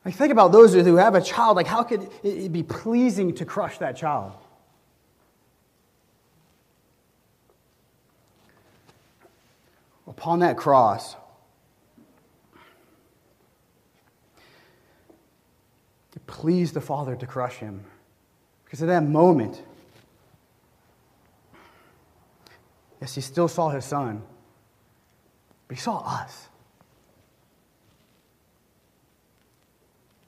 [0.03, 1.55] Like, think about those who have a child.
[1.55, 4.33] Like, how could it be pleasing to crush that child?
[10.07, 11.15] Upon that cross,
[16.27, 17.83] pleased the Father to crush him.
[18.63, 19.61] Because at that moment,
[23.05, 24.23] Yes, he still saw his son,
[25.67, 26.47] but he saw us.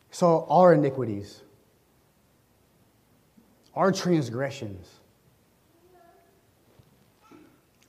[0.09, 1.41] He saw our iniquities,
[3.73, 4.87] our transgressions,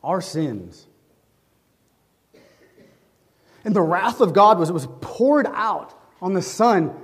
[0.02, 0.86] our sins.
[3.64, 5.92] And the wrath of God was, was poured out
[6.22, 6.94] on the Son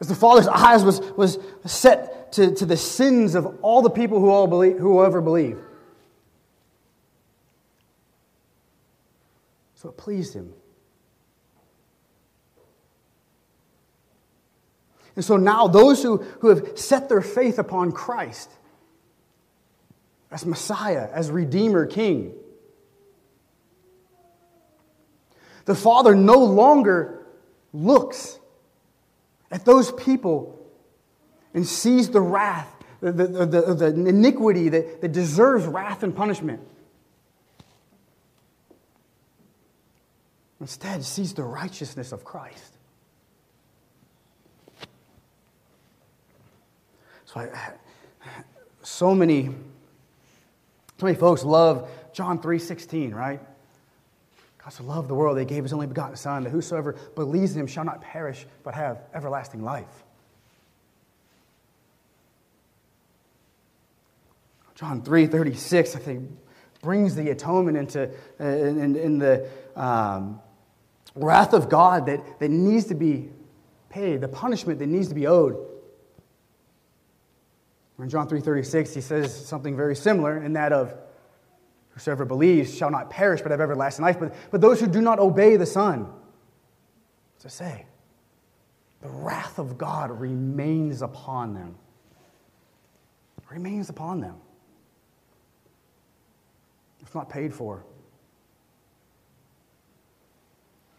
[0.00, 4.20] as the Father's eyes was, was set to, to the sins of all the people
[4.20, 5.58] who all believe, who ever believe.
[9.74, 10.52] So it pleased him.
[15.16, 18.50] And so now, those who, who have set their faith upon Christ
[20.30, 22.34] as Messiah, as Redeemer, King,
[25.64, 27.26] the Father no longer
[27.72, 28.37] looks
[29.50, 30.58] at those people
[31.54, 36.60] and sees the wrath, the, the, the, the iniquity that, that deserves wrath and punishment.
[40.60, 42.74] Instead, sees the righteousness of Christ.
[47.26, 47.72] So, I,
[48.82, 49.50] so many,
[50.98, 53.40] so many folks love John three sixteen, right?
[54.68, 57.54] God so loved the world that he gave his only begotten Son, that whosoever believes
[57.54, 60.04] in him shall not perish, but have everlasting life.
[64.74, 66.30] John 3 36, I think,
[66.82, 70.38] brings the atonement into uh, in, in the um,
[71.14, 73.30] wrath of God that, that needs to be
[73.88, 75.56] paid, the punishment that needs to be owed.
[77.98, 80.94] In John 3:36, he says something very similar in that of
[81.98, 84.20] whosoever believes shall not perish but have everlasting life.
[84.20, 86.08] But, but those who do not obey the Son,
[87.40, 87.86] what's say?
[89.02, 91.74] The wrath of God remains upon them.
[93.50, 94.36] Remains upon them.
[97.00, 97.82] It's not paid for.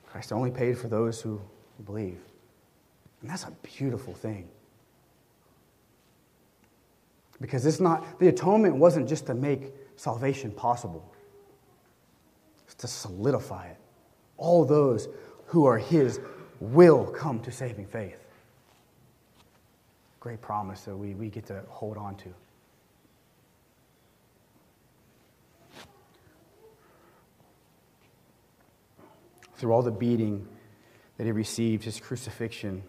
[0.07, 1.39] Christ only paid for those who
[1.85, 2.19] believe.
[3.21, 4.49] And that's a beautiful thing.
[7.39, 11.03] Because it's not, the atonement wasn't just to make salvation possible,
[12.63, 13.75] it's to solidify it.
[14.37, 15.09] All those
[15.47, 16.21] who are His
[16.61, 18.25] will come to saving faith.
[20.21, 22.29] Great promise that we, we get to hold on to.
[29.55, 30.47] Through all the beating
[31.17, 32.83] that he received, his crucifixion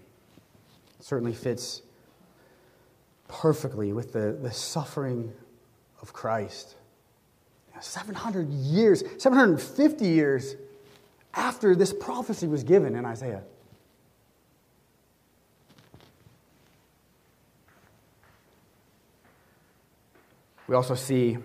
[1.01, 1.83] certainly fits
[3.27, 5.33] perfectly with the, the suffering
[6.01, 6.77] of Christ.
[7.81, 10.57] 700 years, 750 years
[11.35, 13.43] after this prophecy was given in Isaiah.
[20.67, 21.39] We also see,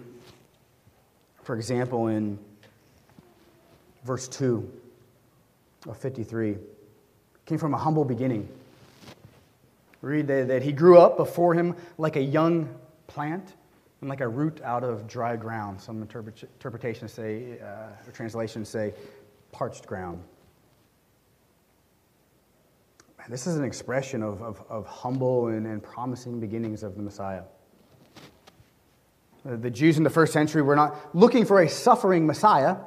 [1.43, 2.38] for example, in
[4.04, 4.71] verse 2
[5.88, 6.58] of 53,
[7.45, 8.48] came from a humble beginning
[10.06, 12.69] read that, that he grew up before him like a young
[13.08, 13.54] plant
[14.01, 15.79] and like a root out of dry ground.
[15.81, 18.93] Some interpretations say, uh, or translations say,
[19.51, 20.21] parched ground.
[23.27, 27.41] This is an expression of, of, of humble and, and promising beginnings of the Messiah.
[29.43, 32.77] The Jews in the first century were not looking for a suffering Messiah.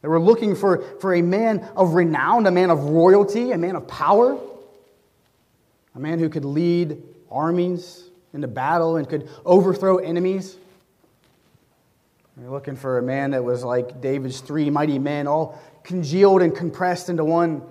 [0.00, 3.76] They were looking for, for a man of renown, a man of royalty, a man
[3.76, 4.38] of power
[5.94, 10.56] a man who could lead armies into battle and could overthrow enemies.
[12.40, 16.54] You're looking for a man that was like David's three mighty men, all congealed and
[16.54, 17.62] compressed into one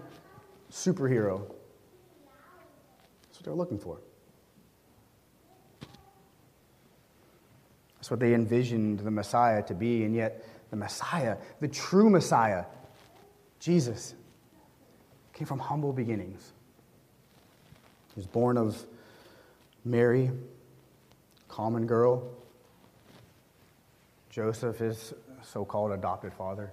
[0.71, 1.41] superhero.
[3.23, 3.99] That's what they're looking for.
[7.97, 12.65] That's what they envisioned the Messiah to be, and yet the Messiah, the true Messiah,
[13.59, 14.13] Jesus,
[15.33, 16.53] came from humble beginnings.
[18.13, 18.85] He was born of
[19.85, 20.31] Mary,
[21.53, 22.31] common girl.
[24.31, 25.13] Joseph, his
[25.43, 26.71] so called adopted father,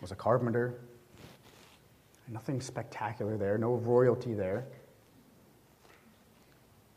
[0.00, 0.80] was a carpenter.
[2.28, 4.64] Nothing spectacular there, no royalty there.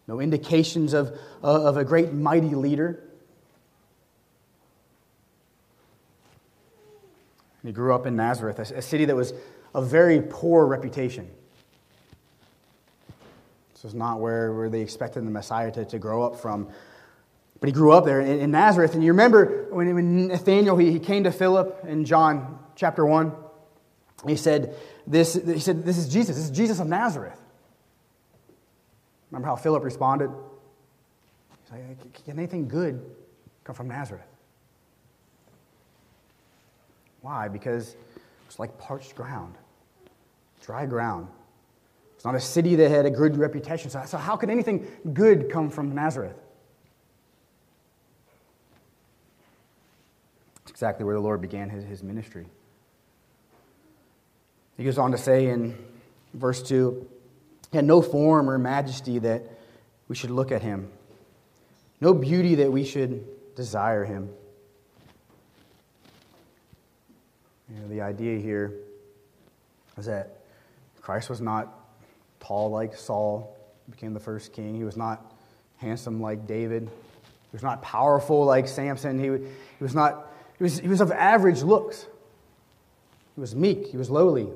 [0.07, 1.09] No indications of,
[1.43, 3.03] uh, of a great mighty leader.
[7.65, 9.33] He grew up in Nazareth, a city that was
[9.75, 11.29] a very poor reputation.
[13.77, 16.67] This is not where, where they expected the Messiah to, to grow up from.
[17.59, 18.95] But he grew up there in, in Nazareth.
[18.95, 23.31] And you remember when, when Nathaniel, he, he came to Philip in John chapter 1.
[24.25, 24.75] He said,
[25.05, 26.35] this, he said, This is Jesus.
[26.35, 27.39] This is Jesus of Nazareth.
[29.29, 30.31] Remember how Philip responded?
[31.63, 32.99] He's like, Can anything good
[33.63, 34.25] come from Nazareth?
[37.21, 37.47] Why?
[37.47, 37.95] Because
[38.47, 39.53] it's like parched ground,
[40.63, 41.27] dry ground.
[42.17, 43.91] It's not a city that had a good reputation.
[43.91, 46.35] So, so how could anything good come from Nazareth?
[50.63, 52.47] It's exactly where the Lord began his, his ministry.
[54.77, 55.77] He goes on to say in
[56.33, 57.07] verse 2
[57.71, 59.43] He had no form or majesty that
[60.07, 60.91] we should look at him,
[62.01, 64.31] no beauty that we should desire him.
[67.69, 68.73] You know, the idea here
[69.99, 70.41] is that
[70.99, 71.86] Christ was not
[72.47, 73.57] tall like Saul,
[73.89, 74.75] became the first king.
[74.75, 75.33] He was not
[75.77, 76.83] handsome like David.
[76.83, 79.19] He was not powerful like Samson.
[79.19, 82.07] He, he, was, not, he, was, he was of average looks.
[83.35, 83.87] He was meek.
[83.87, 84.47] He was lowly.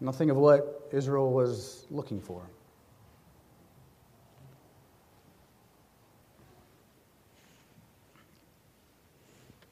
[0.00, 2.42] Nothing of what Israel was looking for.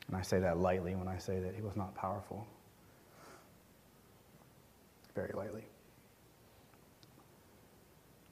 [0.08, 2.46] And I say that lightly when I say that he was not powerful.
[5.14, 5.64] Very lightly.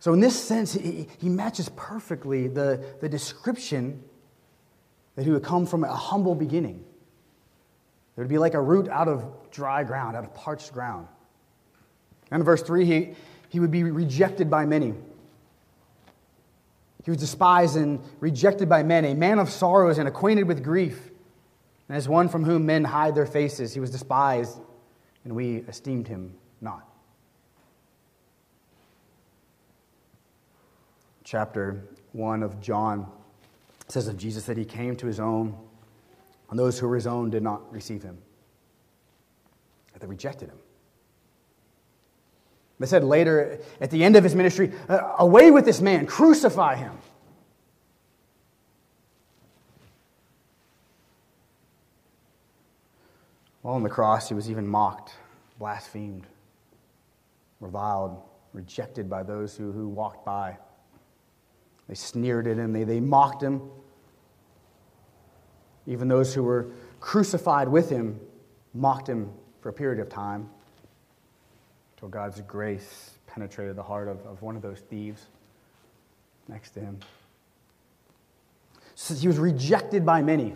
[0.01, 4.03] So, in this sense, he, he matches perfectly the, the description
[5.15, 6.83] that he would come from a humble beginning.
[8.17, 11.07] It would be like a root out of dry ground, out of parched ground.
[12.31, 13.15] And in verse 3, he,
[13.51, 14.95] he would be rejected by many.
[17.05, 21.11] He was despised and rejected by men, a man of sorrows and acquainted with grief.
[21.89, 24.59] And as one from whom men hide their faces, he was despised,
[25.25, 26.90] and we esteemed him not.
[31.31, 33.07] Chapter 1 of John
[33.87, 35.57] says of Jesus that he came to his own,
[36.51, 38.19] and those who were his own did not receive him,
[39.93, 40.59] that they rejected him.
[42.81, 46.75] They said later at the end of his ministry, uh, Away with this man, crucify
[46.75, 46.99] him.
[53.63, 55.13] While on the cross, he was even mocked,
[55.61, 56.27] blasphemed,
[57.61, 58.21] reviled,
[58.53, 60.57] rejected by those who, who walked by.
[61.91, 63.69] They sneered at him, they, they mocked him.
[65.89, 66.71] Even those who were
[67.01, 68.21] crucified with him
[68.73, 70.49] mocked him for a period of time
[71.97, 75.27] until God's grace penetrated the heart of, of one of those thieves
[76.47, 77.01] next to him.
[78.95, 80.55] So he was rejected by many.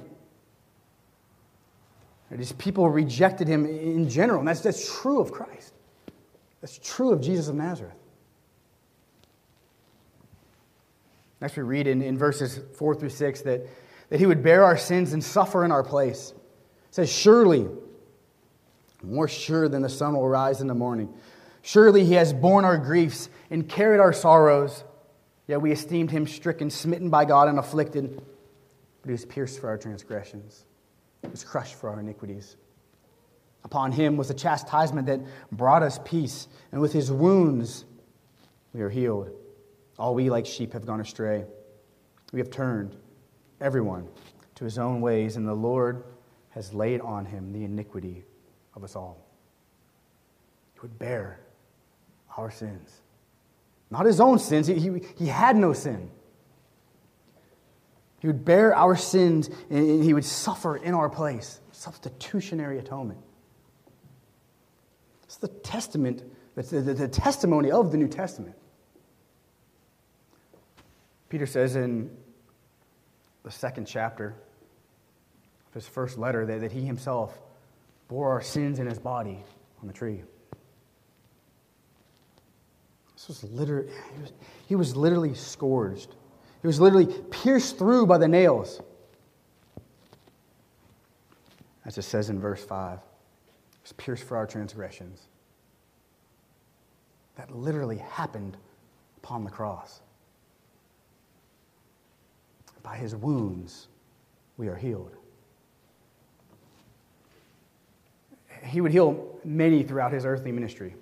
[2.30, 5.74] These people rejected him in general, and that's, that's true of Christ.
[6.60, 8.03] That's true of Jesus of Nazareth.
[11.44, 13.66] Next, we read in, in verses 4 through 6 that,
[14.08, 16.32] that he would bear our sins and suffer in our place.
[16.88, 17.68] It says, Surely,
[19.02, 21.12] more sure than the sun will rise in the morning,
[21.60, 24.84] surely he has borne our griefs and carried our sorrows.
[25.46, 28.14] Yet we esteemed him stricken, smitten by God, and afflicted.
[28.14, 30.64] But he was pierced for our transgressions,
[31.20, 32.56] he was crushed for our iniquities.
[33.64, 35.20] Upon him was the chastisement that
[35.52, 37.84] brought us peace, and with his wounds
[38.72, 39.43] we are healed.
[39.98, 41.44] All we, like sheep, have gone astray.
[42.32, 42.96] We have turned,
[43.60, 44.08] everyone,
[44.56, 46.04] to his own ways, and the Lord
[46.50, 48.24] has laid on him the iniquity
[48.74, 49.24] of us all.
[50.74, 51.40] He would bear
[52.36, 53.02] our sins.
[53.90, 56.10] Not his own sins, he, he, he had no sin.
[58.20, 61.60] He would bear our sins and he would suffer in our place.
[61.72, 63.20] Substitutionary atonement.
[65.24, 66.22] It's the testament,
[66.54, 68.56] the, the, the testimony of the New Testament.
[71.34, 72.08] Peter says in
[73.42, 74.36] the second chapter
[75.66, 77.36] of his first letter that, that he himself
[78.06, 79.42] bore our sins in his body
[79.82, 80.22] on the tree.
[83.14, 84.32] This was literally, he was,
[84.68, 86.14] he was literally scourged.
[86.62, 88.80] He was literally pierced through by the nails.
[91.84, 95.26] As it says in verse 5, he was pierced for our transgressions.
[97.34, 98.56] That literally happened
[99.16, 100.00] upon the cross.
[102.84, 103.88] By his wounds,
[104.56, 105.16] we are healed.
[108.62, 110.94] He would heal many throughout his earthly ministry.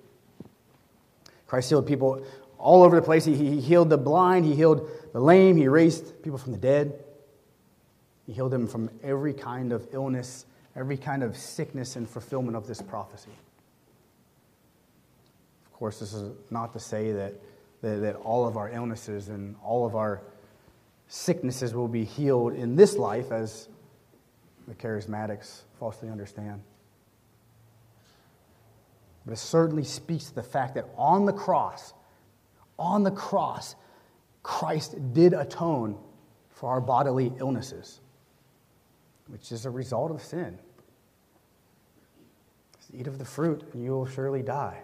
[1.45, 2.25] Christ healed people
[2.57, 3.25] all over the place.
[3.25, 7.03] He, he healed the blind, he healed the lame, he raised people from the dead.
[8.25, 12.65] He healed them from every kind of illness, every kind of sickness and fulfillment of
[12.65, 13.31] this prophecy.
[15.65, 17.33] Of course, this is not to say that,
[17.81, 20.21] that, that all of our illnesses and all of our
[21.13, 23.69] sicknesses will be healed in this life, as
[24.67, 26.59] the charismatics falsely understand.
[29.23, 31.93] But it certainly speaks to the fact that on the cross,
[32.79, 33.75] on the cross,
[34.41, 35.99] Christ did atone
[36.49, 37.99] for our bodily illnesses,
[39.27, 40.57] which is a result of sin.
[42.91, 44.81] Eat of the fruit, and you will surely die.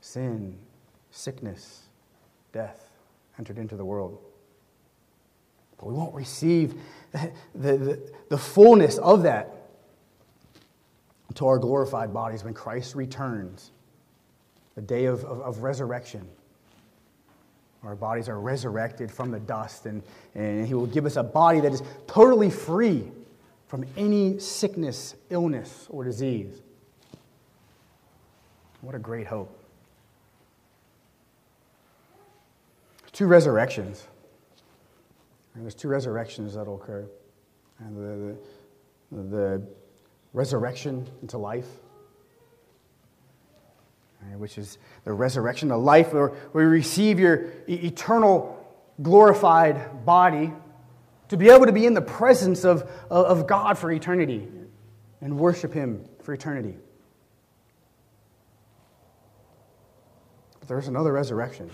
[0.00, 0.58] sin,
[1.10, 1.82] sickness,
[2.52, 2.87] death
[3.38, 4.18] entered into the world.
[5.78, 6.74] But we won't receive
[7.12, 9.54] the, the, the fullness of that
[11.28, 13.70] until our glorified bodies when Christ returns,
[14.74, 16.26] the day of, of, of resurrection.
[17.84, 20.02] Our bodies are resurrected from the dust, and,
[20.34, 23.04] and He will give us a body that is totally free
[23.68, 26.60] from any sickness, illness, or disease.
[28.80, 29.57] What a great hope.
[33.18, 34.06] Two resurrections.
[35.52, 37.04] And there's two resurrections that will occur.
[37.80, 38.36] And the,
[39.10, 39.62] the, the
[40.32, 41.66] resurrection into life,
[44.36, 48.56] which is the resurrection to life, where we receive your eternal
[49.02, 50.52] glorified body
[51.26, 54.46] to be able to be in the presence of, of God for eternity
[55.20, 56.76] and worship Him for eternity.
[60.60, 61.68] But there's another resurrection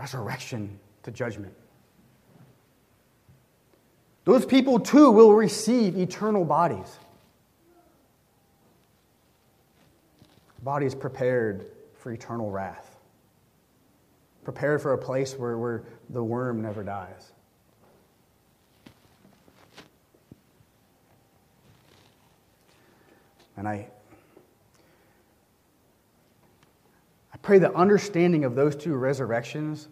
[0.00, 1.52] resurrection to judgment.
[4.24, 6.98] Those people too will receive eternal bodies.
[10.62, 11.66] Bodies prepared
[11.98, 12.96] for eternal wrath,
[14.42, 17.32] prepared for a place where, where the worm never dies.
[23.58, 23.86] And I,
[27.29, 29.88] I pray the understanding of those two resurrections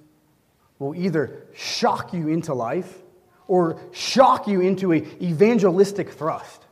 [0.78, 2.98] will either shock you into life
[3.46, 6.64] or shock you into an evangelistic thrust.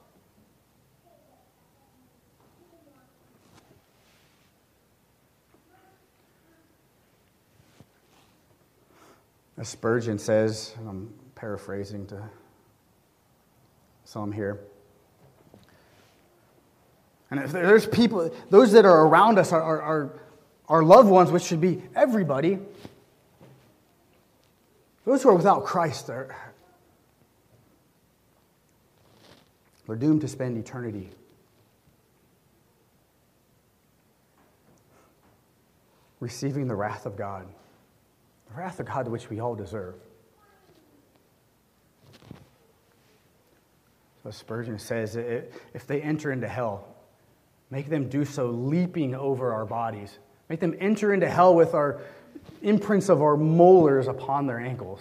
[9.59, 12.23] As Spurgeon says, I'm paraphrasing to
[14.05, 14.61] some here.
[17.31, 20.21] And if there's people, those that are around us are, are, are
[20.69, 22.59] our loved ones, which should be everybody,
[25.05, 26.35] those who are without Christ are,
[29.89, 31.11] are doomed to spend eternity
[36.19, 37.47] receiving the wrath of God,
[38.49, 39.95] the wrath of God which we all deserve.
[44.25, 46.97] So Spurgeon says if they enter into hell,
[47.71, 50.19] make them do so leaping over our bodies.
[50.49, 52.01] Make them enter into hell with our
[52.63, 55.01] imprints of our molars upon their ankles.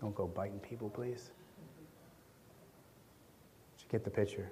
[0.00, 1.30] Don't go biting people, please.
[3.76, 4.50] Did you get the picture?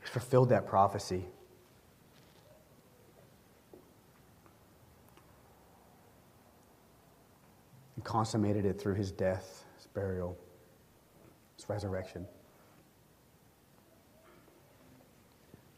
[0.00, 1.26] He fulfilled that prophecy.
[7.96, 10.38] He consummated it through his death, his burial,
[11.72, 12.26] resurrection.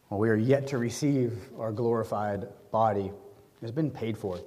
[0.09, 3.07] While we are yet to receive our glorified body.
[3.07, 4.41] It has been paid for.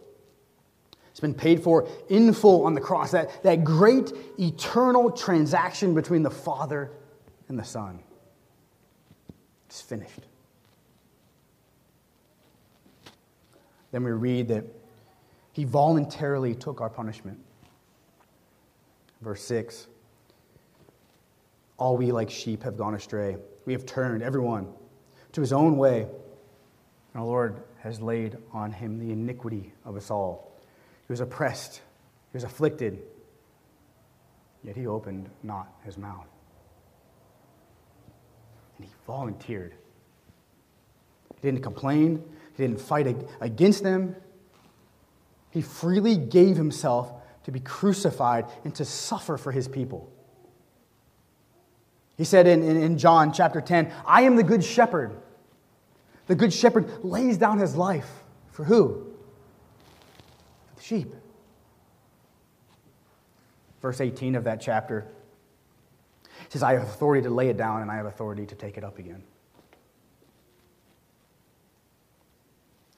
[1.09, 3.11] It's been paid for in full on the cross.
[3.11, 6.91] That, that great eternal transaction between the Father
[7.47, 7.99] and the Son.
[9.67, 10.21] It's finished.
[13.91, 14.65] Then we read that
[15.53, 17.39] he voluntarily took our punishment.
[19.21, 19.87] Verse 6
[21.77, 23.37] All we like sheep have gone astray.
[23.65, 24.67] We have turned, everyone,
[25.33, 26.07] to his own way.
[27.13, 30.59] And the Lord has laid on him the iniquity of us all.
[31.07, 32.99] He was oppressed, he was afflicted,
[34.63, 36.27] yet he opened not his mouth.
[38.77, 39.73] And he volunteered.
[41.35, 42.23] He didn't complain,
[42.55, 44.15] he didn't fight against them.
[45.51, 47.13] He freely gave himself
[47.45, 50.11] to be crucified and to suffer for his people.
[52.17, 55.15] He said in, in, in, John chapter 10, I am the good shepherd.
[56.25, 58.09] The good shepherd lays down his life
[58.51, 59.05] for who?
[60.69, 61.13] For the sheep.
[63.81, 65.05] Verse 18 of that chapter
[66.49, 68.83] says, I have authority to lay it down and I have authority to take it
[68.83, 69.21] up again.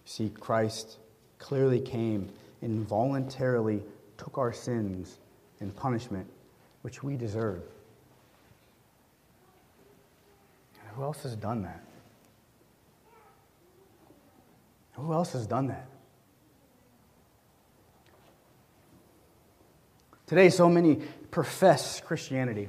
[0.05, 0.97] See, Christ
[1.39, 2.30] clearly came
[2.61, 3.84] and voluntarily
[4.17, 5.20] took our sins
[5.59, 6.28] and punishment,
[6.82, 7.63] which we deserve.
[11.00, 11.82] Who else has done that?
[14.95, 15.88] Who else has done that?
[20.28, 20.97] Today, so many
[21.32, 22.68] profess Christianity.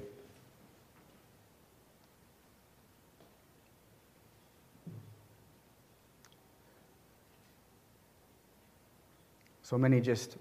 [9.64, 10.36] So many just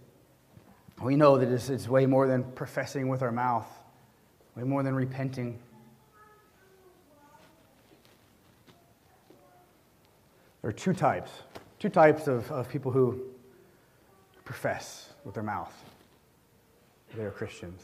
[1.02, 3.68] We know that it's, it's way more than professing with our mouth,
[4.56, 5.58] way more than repenting.
[10.62, 11.32] There are two types,
[11.80, 13.22] two types of, of people who
[14.44, 15.74] profess with their mouth.
[17.16, 17.84] They are Christians.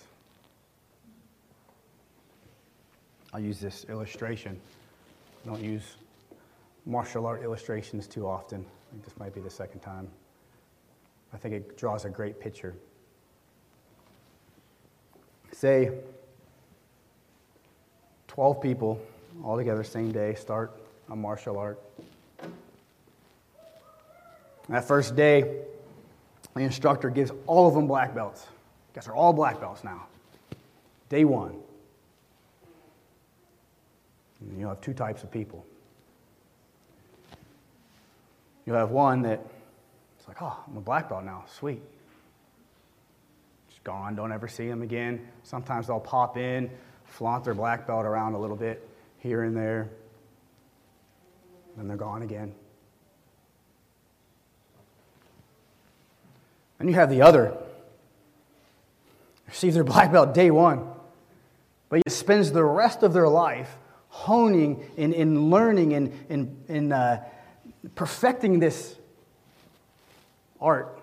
[3.34, 4.60] I'll use this illustration.
[5.44, 5.98] I don't use
[6.86, 8.62] martial art illustrations too often.
[8.62, 10.08] I think this might be the second time.
[11.34, 12.76] I think it draws a great picture.
[15.52, 15.92] Say
[18.28, 19.02] 12 people
[19.44, 20.72] all together, same day, start
[21.10, 21.80] a martial art.
[24.70, 25.64] That first day,
[26.56, 28.48] the instructor gives all of them black belts.
[28.94, 30.08] Guess they're all black belts now.
[31.10, 31.56] Day one.
[34.40, 35.66] And you'll have two types of people.
[38.66, 39.46] You'll have one that
[40.18, 41.44] it's like, oh, I'm a black belt now.
[41.48, 41.82] Sweet.
[43.70, 44.16] Just gone.
[44.16, 45.28] Don't ever see them again.
[45.44, 46.72] Sometimes they'll pop in,
[47.06, 48.88] flaunt their black belt around a little bit
[49.20, 49.90] here and there.
[51.78, 52.56] Then they're gone again.
[56.80, 57.58] And you have the other.
[59.48, 60.88] Receive their black belt day one,
[61.90, 63.78] but he spends the rest of their life
[64.10, 67.18] honing and, and learning and, and, and uh,
[67.96, 68.96] perfecting this
[70.60, 71.00] art.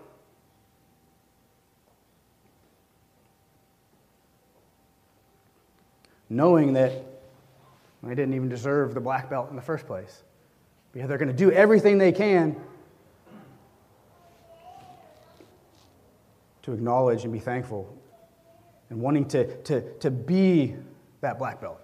[6.28, 6.92] Knowing that
[8.02, 10.22] they didn't even deserve the black belt in the first place.
[10.92, 12.56] Because they're going to do everything they can
[16.62, 17.96] to acknowledge and be thankful
[18.90, 20.76] and wanting to, to, to be
[21.20, 21.80] that black belt.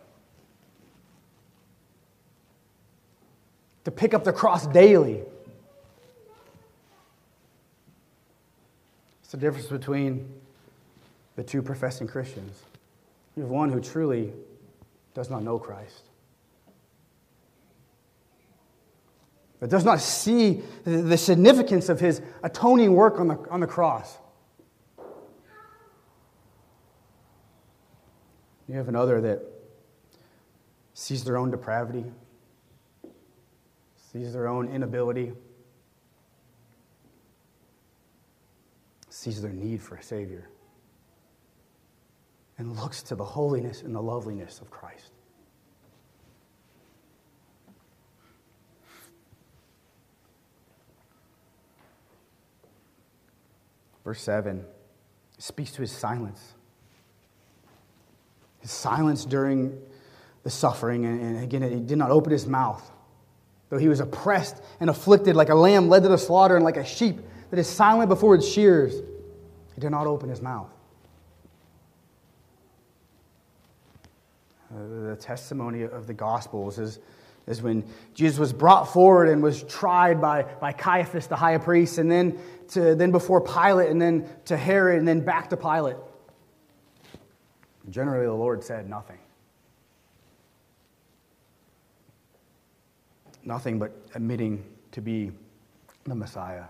[3.84, 5.22] To pick up the cross daily.
[9.22, 10.28] It's the difference between
[11.36, 12.62] the two professing Christians.
[13.36, 14.32] You have one who truly
[15.14, 16.02] does not know Christ.
[19.60, 24.18] That does not see the significance of his atoning work on the, on the cross.
[28.68, 29.40] You have another that
[30.92, 32.04] sees their own depravity,
[34.12, 35.32] sees their own inability,
[39.08, 40.50] sees their need for a Savior,
[42.58, 45.12] and looks to the holiness and the loveliness of Christ.
[54.04, 54.64] Verse 7
[55.38, 56.54] speaks to his silence
[58.68, 59.78] silence during
[60.42, 61.04] the suffering.
[61.04, 62.90] And, again, he did not open his mouth.
[63.70, 66.78] Though he was oppressed and afflicted like a lamb led to the slaughter and like
[66.78, 67.18] a sheep
[67.50, 68.94] that is silent before its shears,
[69.74, 70.70] he did not open his mouth.
[74.70, 76.98] Uh, the testimony of the Gospels is,
[77.46, 81.98] is when Jesus was brought forward and was tried by, by Caiaphas, the high priest,
[81.98, 82.38] and then,
[82.68, 85.96] to, then before Pilate, and then to Herod, and then back to Pilate.
[87.90, 89.18] Generally, the Lord said nothing.
[93.44, 95.32] Nothing but admitting to be
[96.04, 96.64] the Messiah.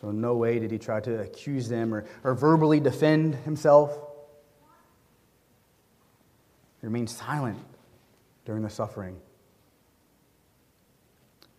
[0.00, 3.98] So, in no way did he try to accuse them or, or verbally defend himself.
[6.80, 7.58] He remained silent
[8.44, 9.20] during the suffering.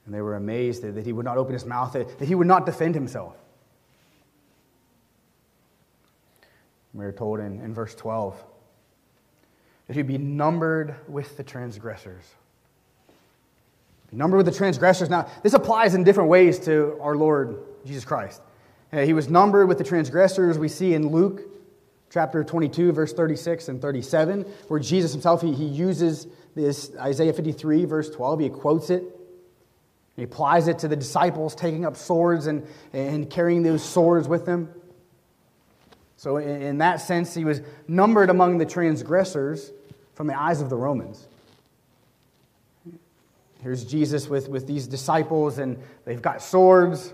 [0.06, 2.34] And they were amazed that, that he would not open his mouth, that, that he
[2.34, 3.36] would not defend himself.
[6.94, 8.42] We are told in, in verse 12
[9.88, 12.24] that he'd be numbered with the transgressors.
[14.12, 15.10] Be numbered with the transgressors.
[15.10, 18.42] Now, this applies in different ways to our Lord Jesus Christ.
[18.92, 21.42] He was numbered with the transgressors we see in Luke
[22.10, 27.86] chapter 22, verse 36 and 37, where Jesus himself, he, he uses this Isaiah 53,
[27.86, 28.40] verse 12.
[28.40, 29.04] He quotes it.
[30.16, 34.46] He applies it to the disciples taking up swords and, and carrying those swords with
[34.46, 34.74] them.
[36.20, 39.72] So, in that sense, he was numbered among the transgressors
[40.16, 41.26] from the eyes of the Romans.
[43.64, 47.14] Here's Jesus with, with these disciples, and they've got swords.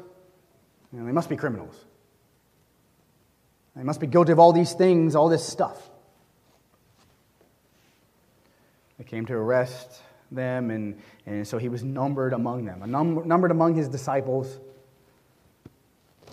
[0.91, 1.75] You know, they must be criminals.
[3.75, 5.87] They must be guilty of all these things, all this stuff.
[8.97, 10.01] They came to arrest
[10.31, 14.59] them, and, and so he was numbered among them, num- numbered among his disciples,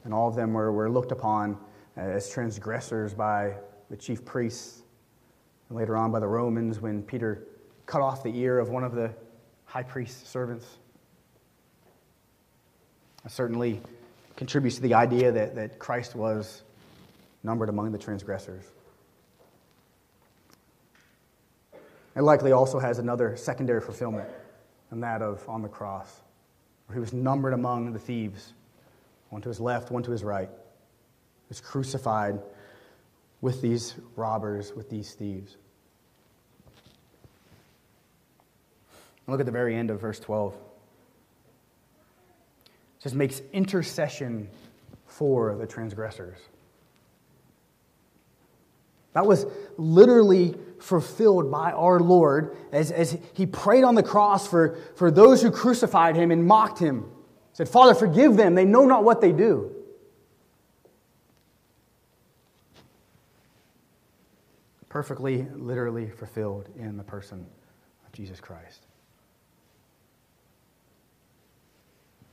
[0.04, 1.58] and all of them were, were looked upon
[1.96, 3.54] Uh, as transgressors by
[3.90, 4.80] the chief priests,
[5.68, 7.46] and later on by the Romans when Peter
[7.84, 9.10] cut off the ear of one of the
[9.66, 10.66] high priest's servants.
[13.28, 13.82] Certainly,
[14.36, 16.62] contributes to the idea that, that Christ was
[17.42, 18.64] numbered among the transgressors.
[22.16, 24.28] It likely also has another secondary fulfillment,
[24.90, 26.20] and that of on the cross,
[26.86, 28.54] where he was numbered among the thieves,
[29.28, 30.48] one to his left, one to his right.
[31.52, 32.40] Was crucified
[33.42, 35.58] with these robbers, with these thieves.
[39.26, 40.54] Look at the very end of verse 12.
[40.54, 40.60] It
[43.02, 44.48] just makes intercession
[45.04, 46.38] for the transgressors.
[49.12, 49.44] That was
[49.76, 55.42] literally fulfilled by our Lord as, as he prayed on the cross for, for those
[55.42, 57.02] who crucified him and mocked him.
[57.02, 58.54] He said, Father, forgive them.
[58.54, 59.71] They know not what they do.
[64.92, 67.46] Perfectly, literally fulfilled in the person
[68.06, 68.84] of Jesus Christ.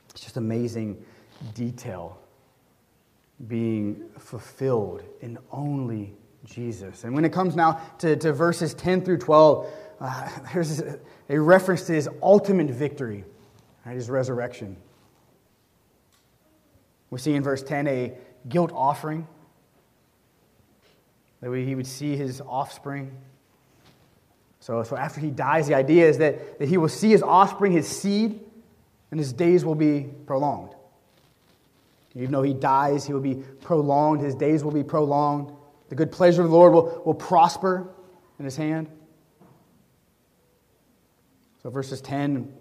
[0.10, 1.02] It's just amazing
[1.54, 2.20] detail
[3.48, 7.06] being fulfilled in only Jesus.
[7.06, 10.84] And when it comes now to, to verses 10 through 12, uh, there's
[11.30, 13.24] a reference to his ultimate victory,
[13.86, 14.76] right, his resurrection.
[17.10, 18.18] We see in verse 10 a
[18.50, 19.30] guilt offering,
[21.42, 23.16] that he would see his offspring.
[24.60, 27.72] So, so after he dies, the idea is that, that he will see his offspring,
[27.72, 28.40] his seed,
[29.12, 30.76] and his days will be prolonged.
[32.16, 35.54] Even though he dies, he will be prolonged, his days will be prolonged.
[35.90, 37.88] The good pleasure of the Lord will, will prosper
[38.38, 38.90] in his hand.
[41.64, 42.54] So, verses 10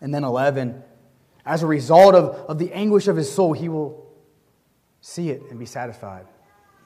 [0.00, 0.82] and then 11,
[1.44, 4.06] as a result of, of the anguish of his soul, he will
[5.00, 6.26] see it and be satisfied,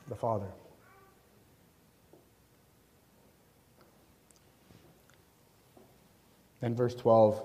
[0.08, 0.46] the Father.
[6.62, 7.44] Then, verse 12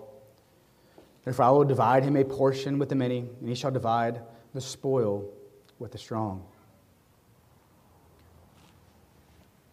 [1.26, 4.22] Therefore, I will divide him a portion with the many, and he shall divide
[4.54, 5.30] the spoil
[5.78, 6.46] with the strong.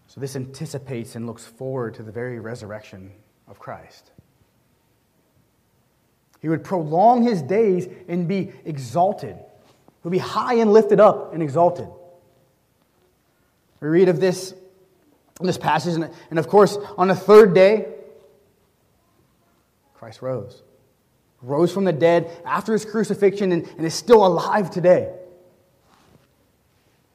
[0.09, 3.12] So, this anticipates and looks forward to the very resurrection
[3.47, 4.11] of Christ.
[6.40, 9.36] He would prolong his days and be exalted.
[9.36, 11.88] He would be high and lifted up and exalted.
[13.80, 14.55] We read of this
[15.40, 17.93] in this passage, and of course, on the third day,
[20.05, 20.63] Christ rose.
[21.41, 25.11] Rose from the dead after his crucifixion and, and is still alive today.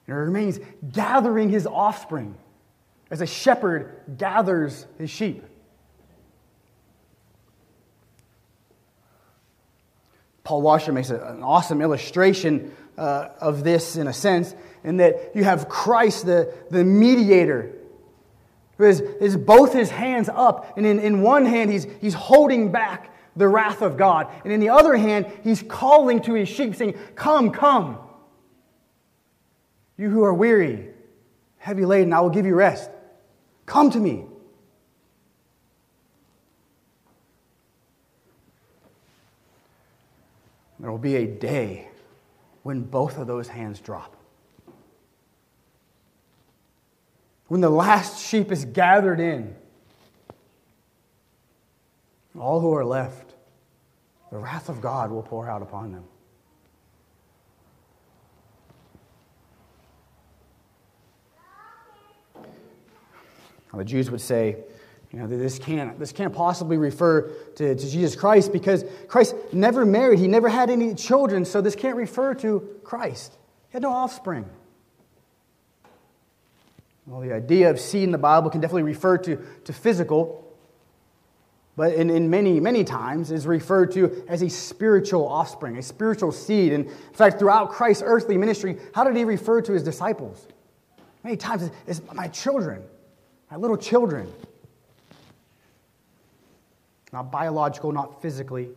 [0.08, 0.60] And remains
[0.92, 2.36] gathering his offspring
[3.12, 5.44] as a shepherd gathers his sheep.
[10.44, 15.44] Paul Washer makes an awesome illustration uh, of this in a sense, in that you
[15.44, 17.72] have Christ, the, the mediator,
[18.86, 23.14] has, has both his hands up, and in, in one hand he's, he's holding back
[23.36, 26.96] the wrath of God, and in the other hand he's calling to his sheep, saying,
[27.16, 27.98] Come, come.
[29.98, 30.90] You who are weary,
[31.58, 32.90] heavy laden, I will give you rest.
[33.66, 34.26] Come to me.
[40.80, 41.90] There will be a day
[42.64, 44.16] when both of those hands drop.
[47.50, 49.56] When the last sheep is gathered in,
[52.40, 53.34] all who are left,
[54.32, 56.04] the wrath of God will pour out upon them.
[63.74, 64.58] Now, The Jews would say,
[65.12, 69.88] you know, this can't, this can't possibly refer to, to Jesus Christ because Christ never
[69.88, 70.20] married.
[70.20, 73.34] He never had any children, so this can't refer to Christ.
[73.70, 74.48] He had no offspring.
[77.10, 80.46] Well, the idea of seed in the Bible can definitely refer to, to physical,
[81.76, 86.32] but in, in many, many times is referred to as a spiritual offspring, a spiritual
[86.32, 86.72] seed.
[86.72, 90.48] And in fact, throughout Christ's earthly ministry, how did he refer to his disciples?
[91.24, 92.84] Many times as my children
[93.50, 94.32] my little children.
[97.12, 98.70] Not biological, not physically,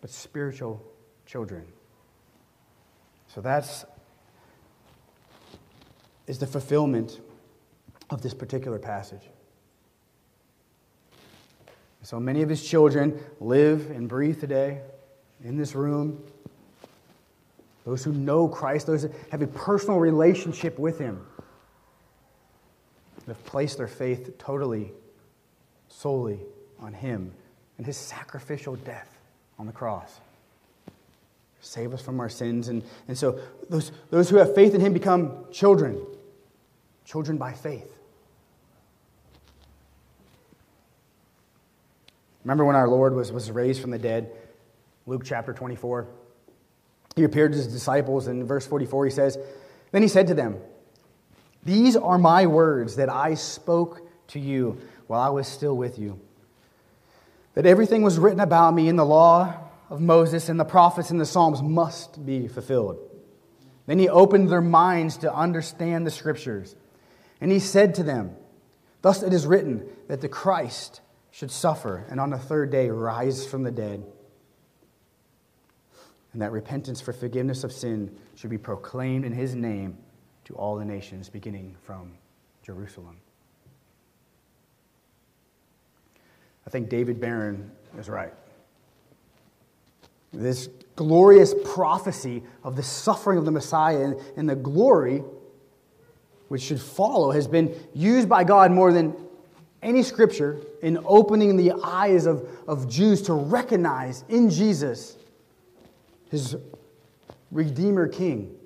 [0.00, 0.82] but spiritual
[1.26, 1.64] children.
[3.28, 3.84] So that's
[6.26, 7.20] is the fulfillment
[8.10, 9.22] of this particular passage.
[12.02, 14.80] So many of his children live and breathe today
[15.42, 16.22] in this room.
[17.86, 21.24] Those who know Christ, those that have a personal relationship with him
[23.26, 24.92] have placed their faith totally,
[25.88, 26.40] solely
[26.78, 27.32] on Him
[27.78, 29.08] and His sacrificial death
[29.58, 30.20] on the cross.
[31.60, 32.68] Save us from our sins.
[32.68, 33.40] And, and so
[33.70, 36.04] those, those who have faith in Him become children,
[37.04, 37.93] children by faith.
[42.44, 44.30] Remember when our Lord was, was raised from the dead?
[45.06, 46.06] Luke chapter 24.
[47.16, 48.26] he appeared to his disciples.
[48.26, 49.38] And in verse 44, he says,
[49.92, 50.58] Then he said to them,
[51.64, 56.20] These are my words that I spoke to you while I was still with you.
[57.54, 59.54] That everything was written about me in the law
[59.88, 62.98] of Moses and the prophets and the Psalms must be fulfilled.
[63.86, 66.74] Then he opened their minds to understand the scriptures.
[67.40, 68.34] And he said to them,
[69.02, 71.02] Thus it is written that the Christ
[71.34, 74.04] should suffer and on the third day rise from the dead,
[76.32, 79.98] and that repentance for forgiveness of sin should be proclaimed in his name
[80.44, 82.12] to all the nations, beginning from
[82.62, 83.16] Jerusalem.
[86.68, 87.68] I think David Baron
[87.98, 88.32] is right.
[90.32, 95.24] This glorious prophecy of the suffering of the Messiah and, and the glory
[96.46, 99.16] which should follow has been used by God more than
[99.84, 105.16] any scripture in opening the eyes of, of Jews to recognize in Jesus
[106.30, 106.56] his
[107.52, 108.56] Redeemer King.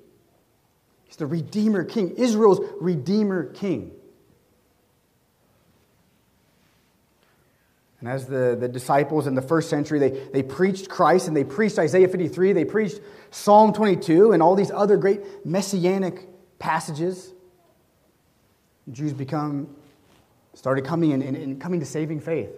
[1.05, 3.91] He's the Redeemer King, Israel's Redeemer King.
[7.99, 11.43] And as the, the disciples in the first century, they, they preached Christ and they
[11.43, 16.27] preached Isaiah 53, they preached Psalm 22, and all these other great messianic
[16.59, 17.33] passages.
[18.91, 19.75] Jews become,
[20.59, 22.49] started coming and, and coming to saving faith.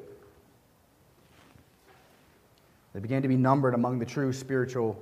[2.96, 5.00] They began to be numbered among the true spiritual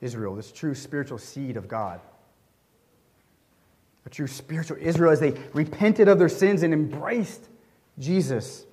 [0.00, 2.00] Israel, this true spiritual seed of God.
[4.04, 7.42] A true spiritual Israel as they repented of their sins and embraced
[7.98, 8.64] Jesus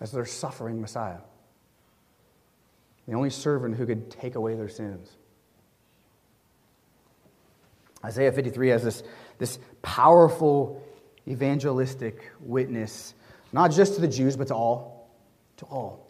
[0.00, 1.18] as their suffering Messiah,
[3.06, 5.10] the only servant who could take away their sins.
[8.02, 9.02] Isaiah 53 has this,
[9.36, 10.82] this powerful
[11.28, 13.14] evangelistic witness,
[13.52, 15.10] not just to the Jews, but to all.
[15.58, 16.06] To all.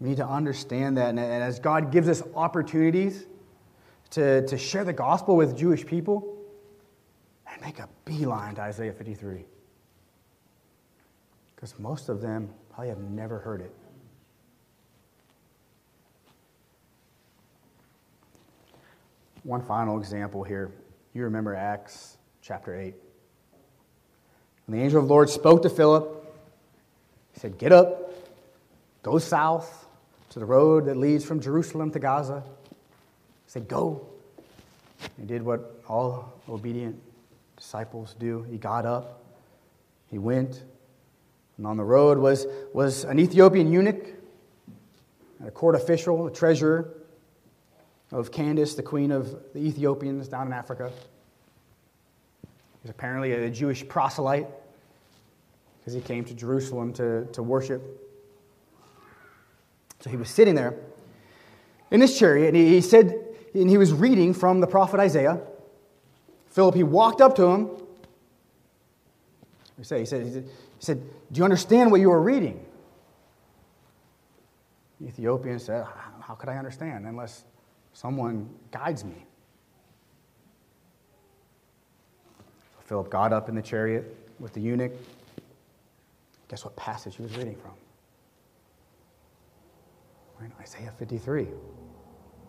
[0.00, 1.08] We need to understand that.
[1.08, 3.26] And as God gives us opportunities
[4.10, 6.34] to, to share the gospel with Jewish people,
[7.54, 9.44] and make a beeline to Isaiah 53
[11.54, 13.72] because most of them probably have never heard it.
[19.44, 20.72] One final example here.
[21.12, 22.94] You remember Acts chapter 8.
[24.66, 26.10] When the angel of the Lord spoke to Philip,
[27.32, 28.12] he said, Get up,
[29.02, 29.86] go south
[30.30, 32.42] to the road that leads from Jerusalem to Gaza.
[32.70, 34.06] He said, Go.
[35.18, 36.98] He did what all obedient
[37.56, 38.42] disciples do.
[38.50, 39.22] He got up,
[40.10, 40.62] he went,
[41.56, 44.06] and on the road was, was an Ethiopian eunuch,
[45.44, 46.94] a court official, a treasurer
[48.10, 50.90] of Candace, the queen of the Ethiopians down in Africa.
[52.84, 54.46] He's apparently a Jewish proselyte
[55.78, 57.82] because he came to Jerusalem to, to worship.
[60.00, 60.74] So he was sitting there
[61.90, 63.18] in his chariot, and he, said,
[63.54, 65.40] and he was reading from the prophet Isaiah.
[66.48, 67.70] Philip, he walked up to him.
[69.78, 70.44] He said, he said he
[70.78, 72.66] said, Do you understand what you are reading?
[75.00, 75.86] The Ethiopian said,
[76.20, 77.44] How could I understand unless
[77.94, 79.24] someone guides me?
[82.84, 84.92] Philip got up in the chariot with the eunuch.
[86.48, 87.72] Guess what passage he was reading from?
[90.40, 91.48] Right, Isaiah 53.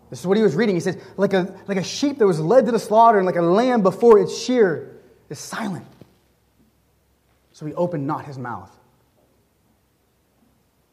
[0.09, 0.75] This is what he was reading.
[0.75, 3.37] He says, like a, like a sheep that was led to the slaughter and like
[3.37, 5.87] a lamb before its shear is silent
[7.55, 8.69] so he opened not his mouth.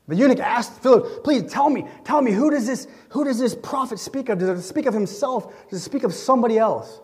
[0.07, 3.53] The eunuch asked Philip, please tell me, tell me, who does this, who does this
[3.53, 4.39] prophet speak of?
[4.39, 5.53] Does it speak of himself?
[5.69, 7.01] Does it speak of somebody else?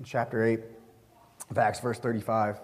[0.00, 0.60] In chapter 8
[1.50, 2.58] of Acts, verse 35,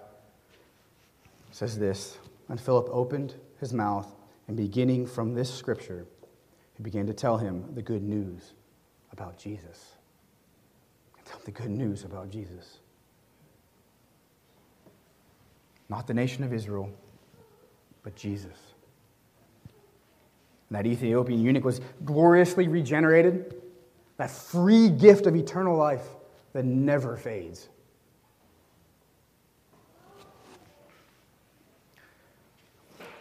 [1.51, 2.16] says this
[2.49, 4.11] And Philip opened his mouth,
[4.49, 6.07] and beginning from this scripture,
[6.78, 8.55] he began to tell him the good news
[9.12, 9.97] about Jesus.
[11.26, 12.78] Tell him the good news about Jesus.
[15.91, 16.91] Not the nation of Israel,
[18.03, 18.59] but Jesus.
[20.70, 23.57] And that Ethiopian eunuch was gloriously regenerated,
[24.16, 26.07] that free gift of eternal life
[26.57, 27.68] that never fades.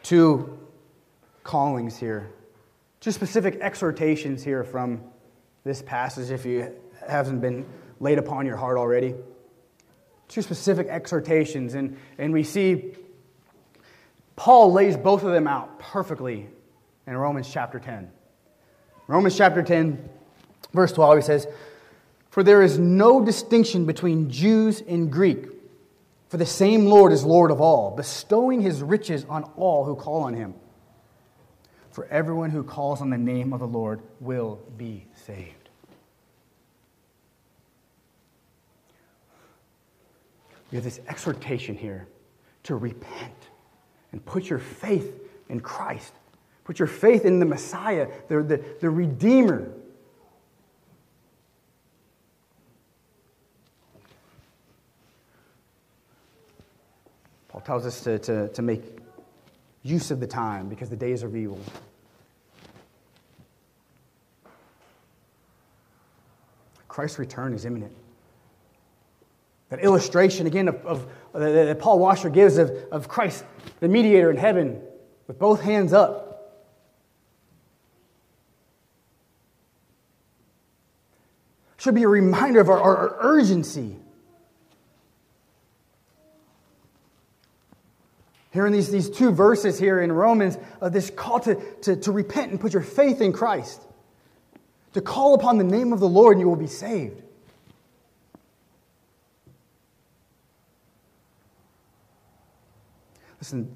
[0.04, 0.58] Two
[1.44, 2.32] callings here,
[3.02, 5.02] two specific exhortations here from
[5.64, 6.74] this passage, if you
[7.08, 7.66] haven't been
[8.00, 9.14] laid upon your heart already
[10.28, 12.96] two specific exhortations, and, and we see
[14.36, 16.50] Paul lays both of them out perfectly
[17.08, 18.10] in Romans chapter 10.
[19.08, 20.10] Romans chapter 10,
[20.74, 21.48] verse 12, he says,
[22.36, 25.46] For there is no distinction between Jews and Greek,
[26.28, 30.24] for the same Lord is Lord of all, bestowing his riches on all who call
[30.24, 30.54] on him.
[31.92, 35.70] For everyone who calls on the name of the Lord will be saved.
[40.72, 42.06] We have this exhortation here
[42.64, 43.48] to repent
[44.12, 46.12] and put your faith in Christ.
[46.66, 49.72] Put your faith in the Messiah, the, the, the Redeemer.
[57.66, 58.84] Tells us to, to, to make
[59.82, 61.60] use of the time because the days are evil.
[66.88, 67.92] Christ's return is imminent.
[69.70, 73.44] That illustration, again, of, of, uh, that Paul Washer gives of, of Christ,
[73.80, 74.80] the mediator in heaven,
[75.28, 76.62] with both hands up.
[81.78, 83.98] Should be a reminder of our, our urgency.
[88.56, 92.12] Here in these, these two verses here in Romans, of this call to, to, to
[92.14, 93.82] repent and put your faith in Christ,
[94.94, 97.22] to call upon the name of the Lord and you will be saved.
[103.42, 103.76] Listen,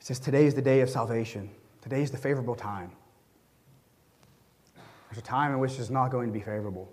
[0.00, 1.50] it says today is the day of salvation.
[1.82, 2.90] Today is the favorable time.
[5.10, 6.90] There's a time in which it's not going to be favorable.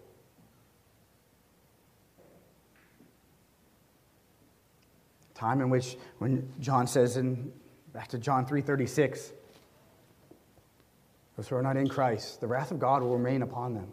[5.35, 7.51] Time in which, when John says in
[7.93, 9.31] back to John 3:36,
[11.35, 13.91] those who are not in Christ, the wrath of God will remain upon them.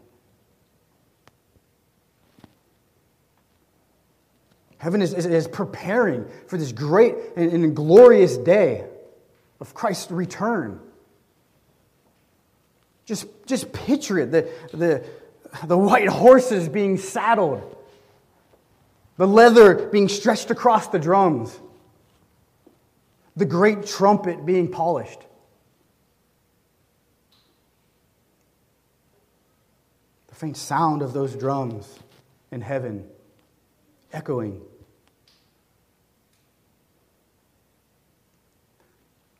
[4.78, 8.84] Heaven is, is, is preparing for this great and, and glorious day
[9.60, 10.80] of Christ's return.
[13.04, 15.04] Just, just picture it the, the,
[15.66, 17.76] the white horses being saddled,
[19.16, 21.58] the leather being stretched across the drums,
[23.36, 25.20] the great trumpet being polished.
[30.28, 31.98] The faint sound of those drums
[32.50, 33.06] in heaven
[34.12, 34.60] echoing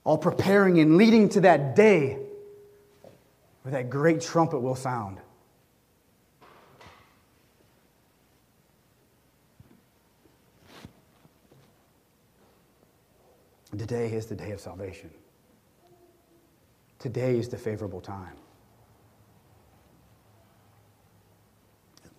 [0.05, 2.19] all preparing and leading to that day
[3.63, 5.19] where that great trumpet will sound.
[13.77, 15.11] Today is the day of salvation.
[16.99, 18.37] Today is the favorable time.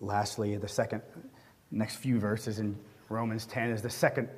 [0.00, 1.02] Lastly, the second,
[1.70, 2.76] next few verses in
[3.08, 4.28] Romans 10 is the second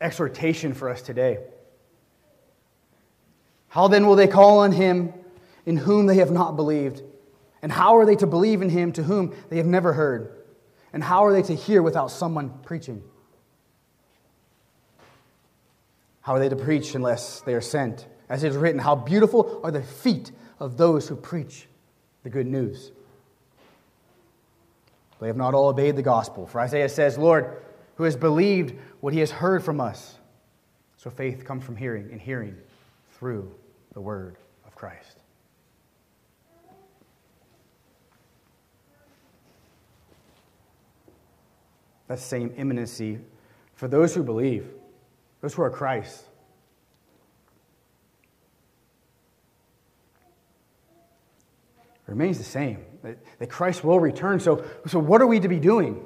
[0.00, 1.38] exhortation for us today.
[3.68, 5.12] How then will they call on him
[5.66, 7.02] in whom they have not believed?
[7.60, 10.44] And how are they to believe in him to whom they have never heard?
[10.92, 13.02] And how are they to hear without someone preaching?
[16.26, 18.08] How are they to preach unless they are sent?
[18.28, 21.68] As it is written, How beautiful are the feet of those who preach
[22.24, 22.90] the good news.
[25.20, 26.48] They have not all obeyed the gospel.
[26.48, 27.62] For Isaiah says, Lord,
[27.94, 30.18] who has believed what he has heard from us?
[30.96, 32.56] So faith comes from hearing, and hearing
[33.12, 33.54] through
[33.92, 35.18] the word of Christ.
[42.08, 43.20] That same imminency
[43.76, 44.68] for those who believe,
[45.40, 46.24] those who are Christ.
[52.06, 54.38] remains the same that, that Christ will return.
[54.38, 56.04] So, so, what are we to be doing?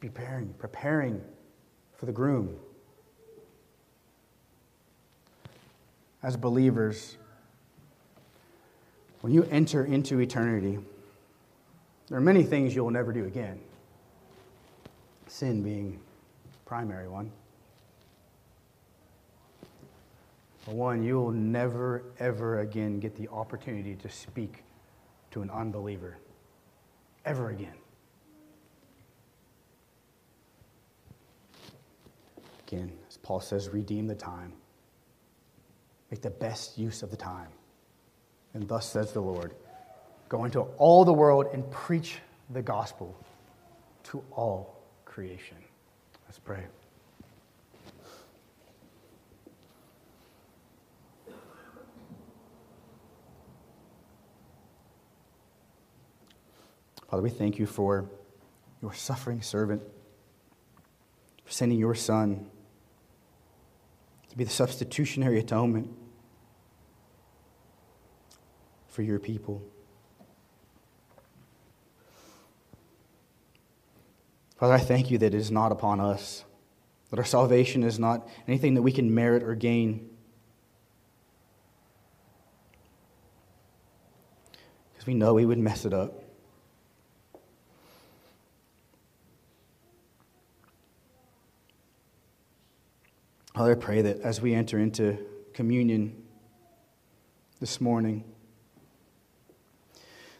[0.00, 1.20] Preparing, preparing
[1.98, 2.56] for the groom.
[6.24, 7.18] as believers,
[9.20, 10.78] when you enter into eternity,
[12.08, 13.60] there are many things you'll never do again,
[15.34, 15.98] sin being
[16.64, 17.28] primary one.
[20.58, 24.62] For one, you will never, ever again get the opportunity to speak
[25.32, 26.18] to an unbeliever.
[27.24, 27.74] Ever again.
[32.68, 34.52] Again, as Paul says, redeem the time.
[36.12, 37.48] Make the best use of the time.
[38.54, 39.52] And thus says the Lord
[40.28, 42.18] Go into all the world and preach
[42.50, 43.16] the gospel
[44.04, 44.73] to all
[45.14, 45.58] creation.
[46.26, 46.64] Let's pray.
[57.08, 58.10] Father, we thank you for
[58.82, 59.82] your suffering servant,
[61.44, 62.50] for sending your son
[64.30, 65.92] to be the substitutionary atonement
[68.88, 69.62] for your people.
[74.56, 76.44] Father, I thank you that it is not upon us
[77.10, 80.10] That our salvation is not anything that we can merit or gain.
[84.92, 86.24] Because we know we would mess it up.
[93.54, 95.16] Father, I pray that as we enter into
[95.52, 96.20] communion
[97.60, 98.24] this morning,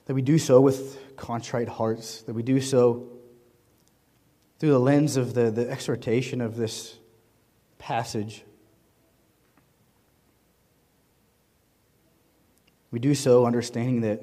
[0.06, 3.13] that we do so with contrite hearts, that we do so
[4.58, 6.98] through the lens of the, the exhortation of this
[7.78, 8.44] passage.
[12.90, 14.22] We do so understanding that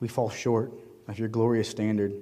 [0.00, 0.72] we fall short
[1.08, 2.14] of your glorious standard.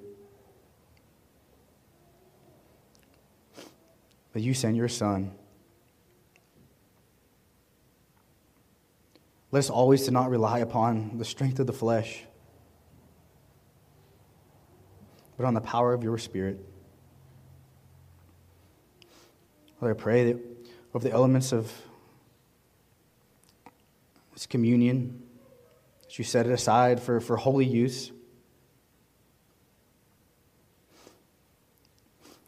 [4.32, 5.32] That you send your Son
[9.54, 12.24] Let us always to not rely upon the strength of the flesh,
[15.36, 16.58] but on the power of your Spirit.
[19.84, 20.40] Lord, I pray that
[20.94, 21.70] over the elements of
[24.32, 25.22] this communion,
[26.00, 28.10] that you set it aside for, for holy use.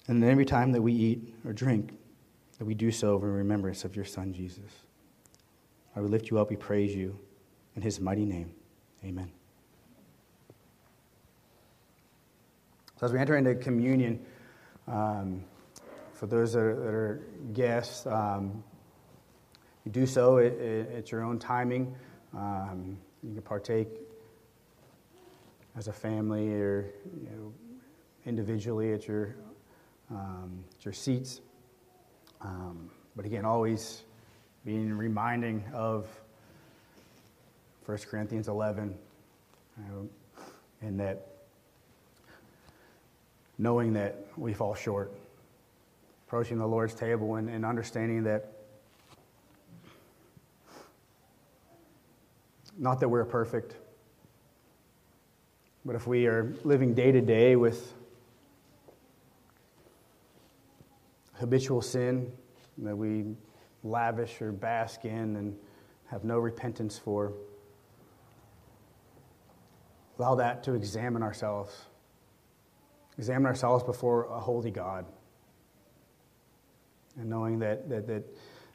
[0.08, 1.98] And then every time that we eat or drink,
[2.56, 4.72] that we do so in remembrance of your Son, Jesus.
[5.94, 7.18] I will lift you up, we praise you.
[7.74, 8.54] In his mighty name,
[9.04, 9.30] amen.
[12.98, 14.24] So as we enter into communion,
[14.88, 15.44] um,
[16.16, 18.64] for those that are, that are guests, um,
[19.84, 21.94] you do so at, at, your own timing.
[22.34, 23.88] Um, you can partake
[25.76, 26.90] as a family or
[27.22, 27.52] you know,
[28.24, 29.36] individually at your,
[30.10, 31.42] um, at your seats.
[32.40, 34.02] Um, but again, always
[34.64, 36.08] being reminding of
[37.84, 38.96] 1 Corinthians 11,
[39.76, 40.08] you know,
[40.80, 41.26] and that
[43.58, 45.12] knowing that we fall short,
[46.26, 48.52] approaching the Lord's table and, and understanding that
[52.76, 53.76] not that we're perfect,
[55.84, 57.94] but if we are living day to day with
[61.34, 62.32] habitual sin,
[62.78, 63.24] that we
[63.84, 65.56] lavish or bask in and
[66.06, 67.32] have no repentance for.
[70.18, 71.72] Allow that to examine ourselves.
[73.16, 75.06] Examine ourselves before a holy God.
[77.18, 78.24] And knowing that, that, that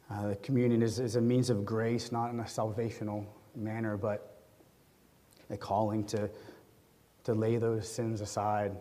[0.09, 3.25] uh, communion is, is a means of grace, not in a salvational
[3.55, 4.37] manner, but
[5.49, 6.29] a calling to,
[7.23, 8.75] to lay those sins aside,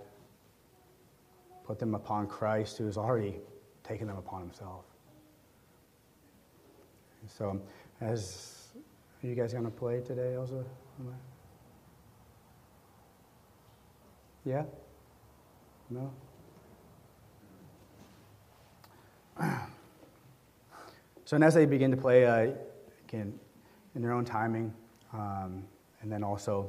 [1.65, 3.37] put them upon Christ, who has already
[3.85, 4.85] taken them upon himself.
[7.27, 7.61] So,
[8.01, 8.69] as
[9.23, 10.65] are you guys going to play today, Elsa?
[14.45, 14.65] Yeah?
[15.91, 16.13] No?
[21.30, 22.51] So, and as they begin to play, uh,
[23.07, 23.38] again,
[23.95, 24.74] in their own timing,
[25.12, 25.62] um,
[26.03, 26.68] and then also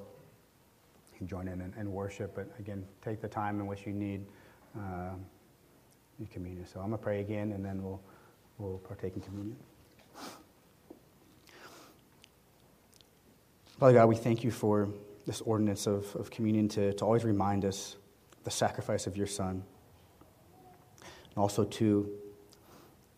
[1.12, 3.92] you can join in and, and, worship, but again, take the time in which you
[3.92, 4.24] need
[4.78, 5.16] uh,
[6.20, 6.68] in communion.
[6.68, 8.00] So, I'm going to pray again, and then we'll,
[8.60, 9.58] we'll partake in communion.
[13.80, 14.90] Father God, we thank you for
[15.26, 17.96] this ordinance of, of communion to, to always remind us
[18.44, 19.64] the sacrifice of your Son.
[21.02, 22.12] And also, to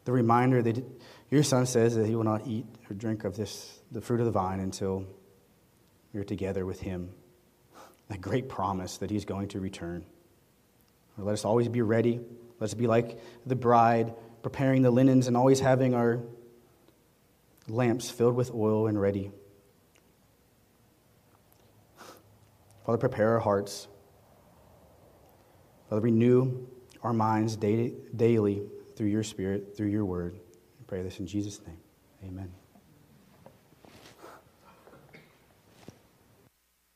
[0.05, 0.83] the reminder that
[1.29, 4.25] your Son says that he will not eat or drink of this, the fruit of
[4.25, 5.05] the vine until
[6.13, 7.09] we're together with him.
[8.09, 10.05] That great promise that he's going to return.
[11.17, 12.19] Let us always be ready.
[12.59, 16.19] Let us be like the bride, preparing the linens and always having our
[17.67, 19.31] lamps filled with oil and ready.
[22.85, 23.87] Father, prepare our hearts.
[25.89, 26.67] Father, renew
[27.01, 28.63] our minds daily
[28.95, 30.39] through your Spirit, through your word.
[30.79, 31.77] I pray this in Jesus' name.
[32.23, 32.62] Amen.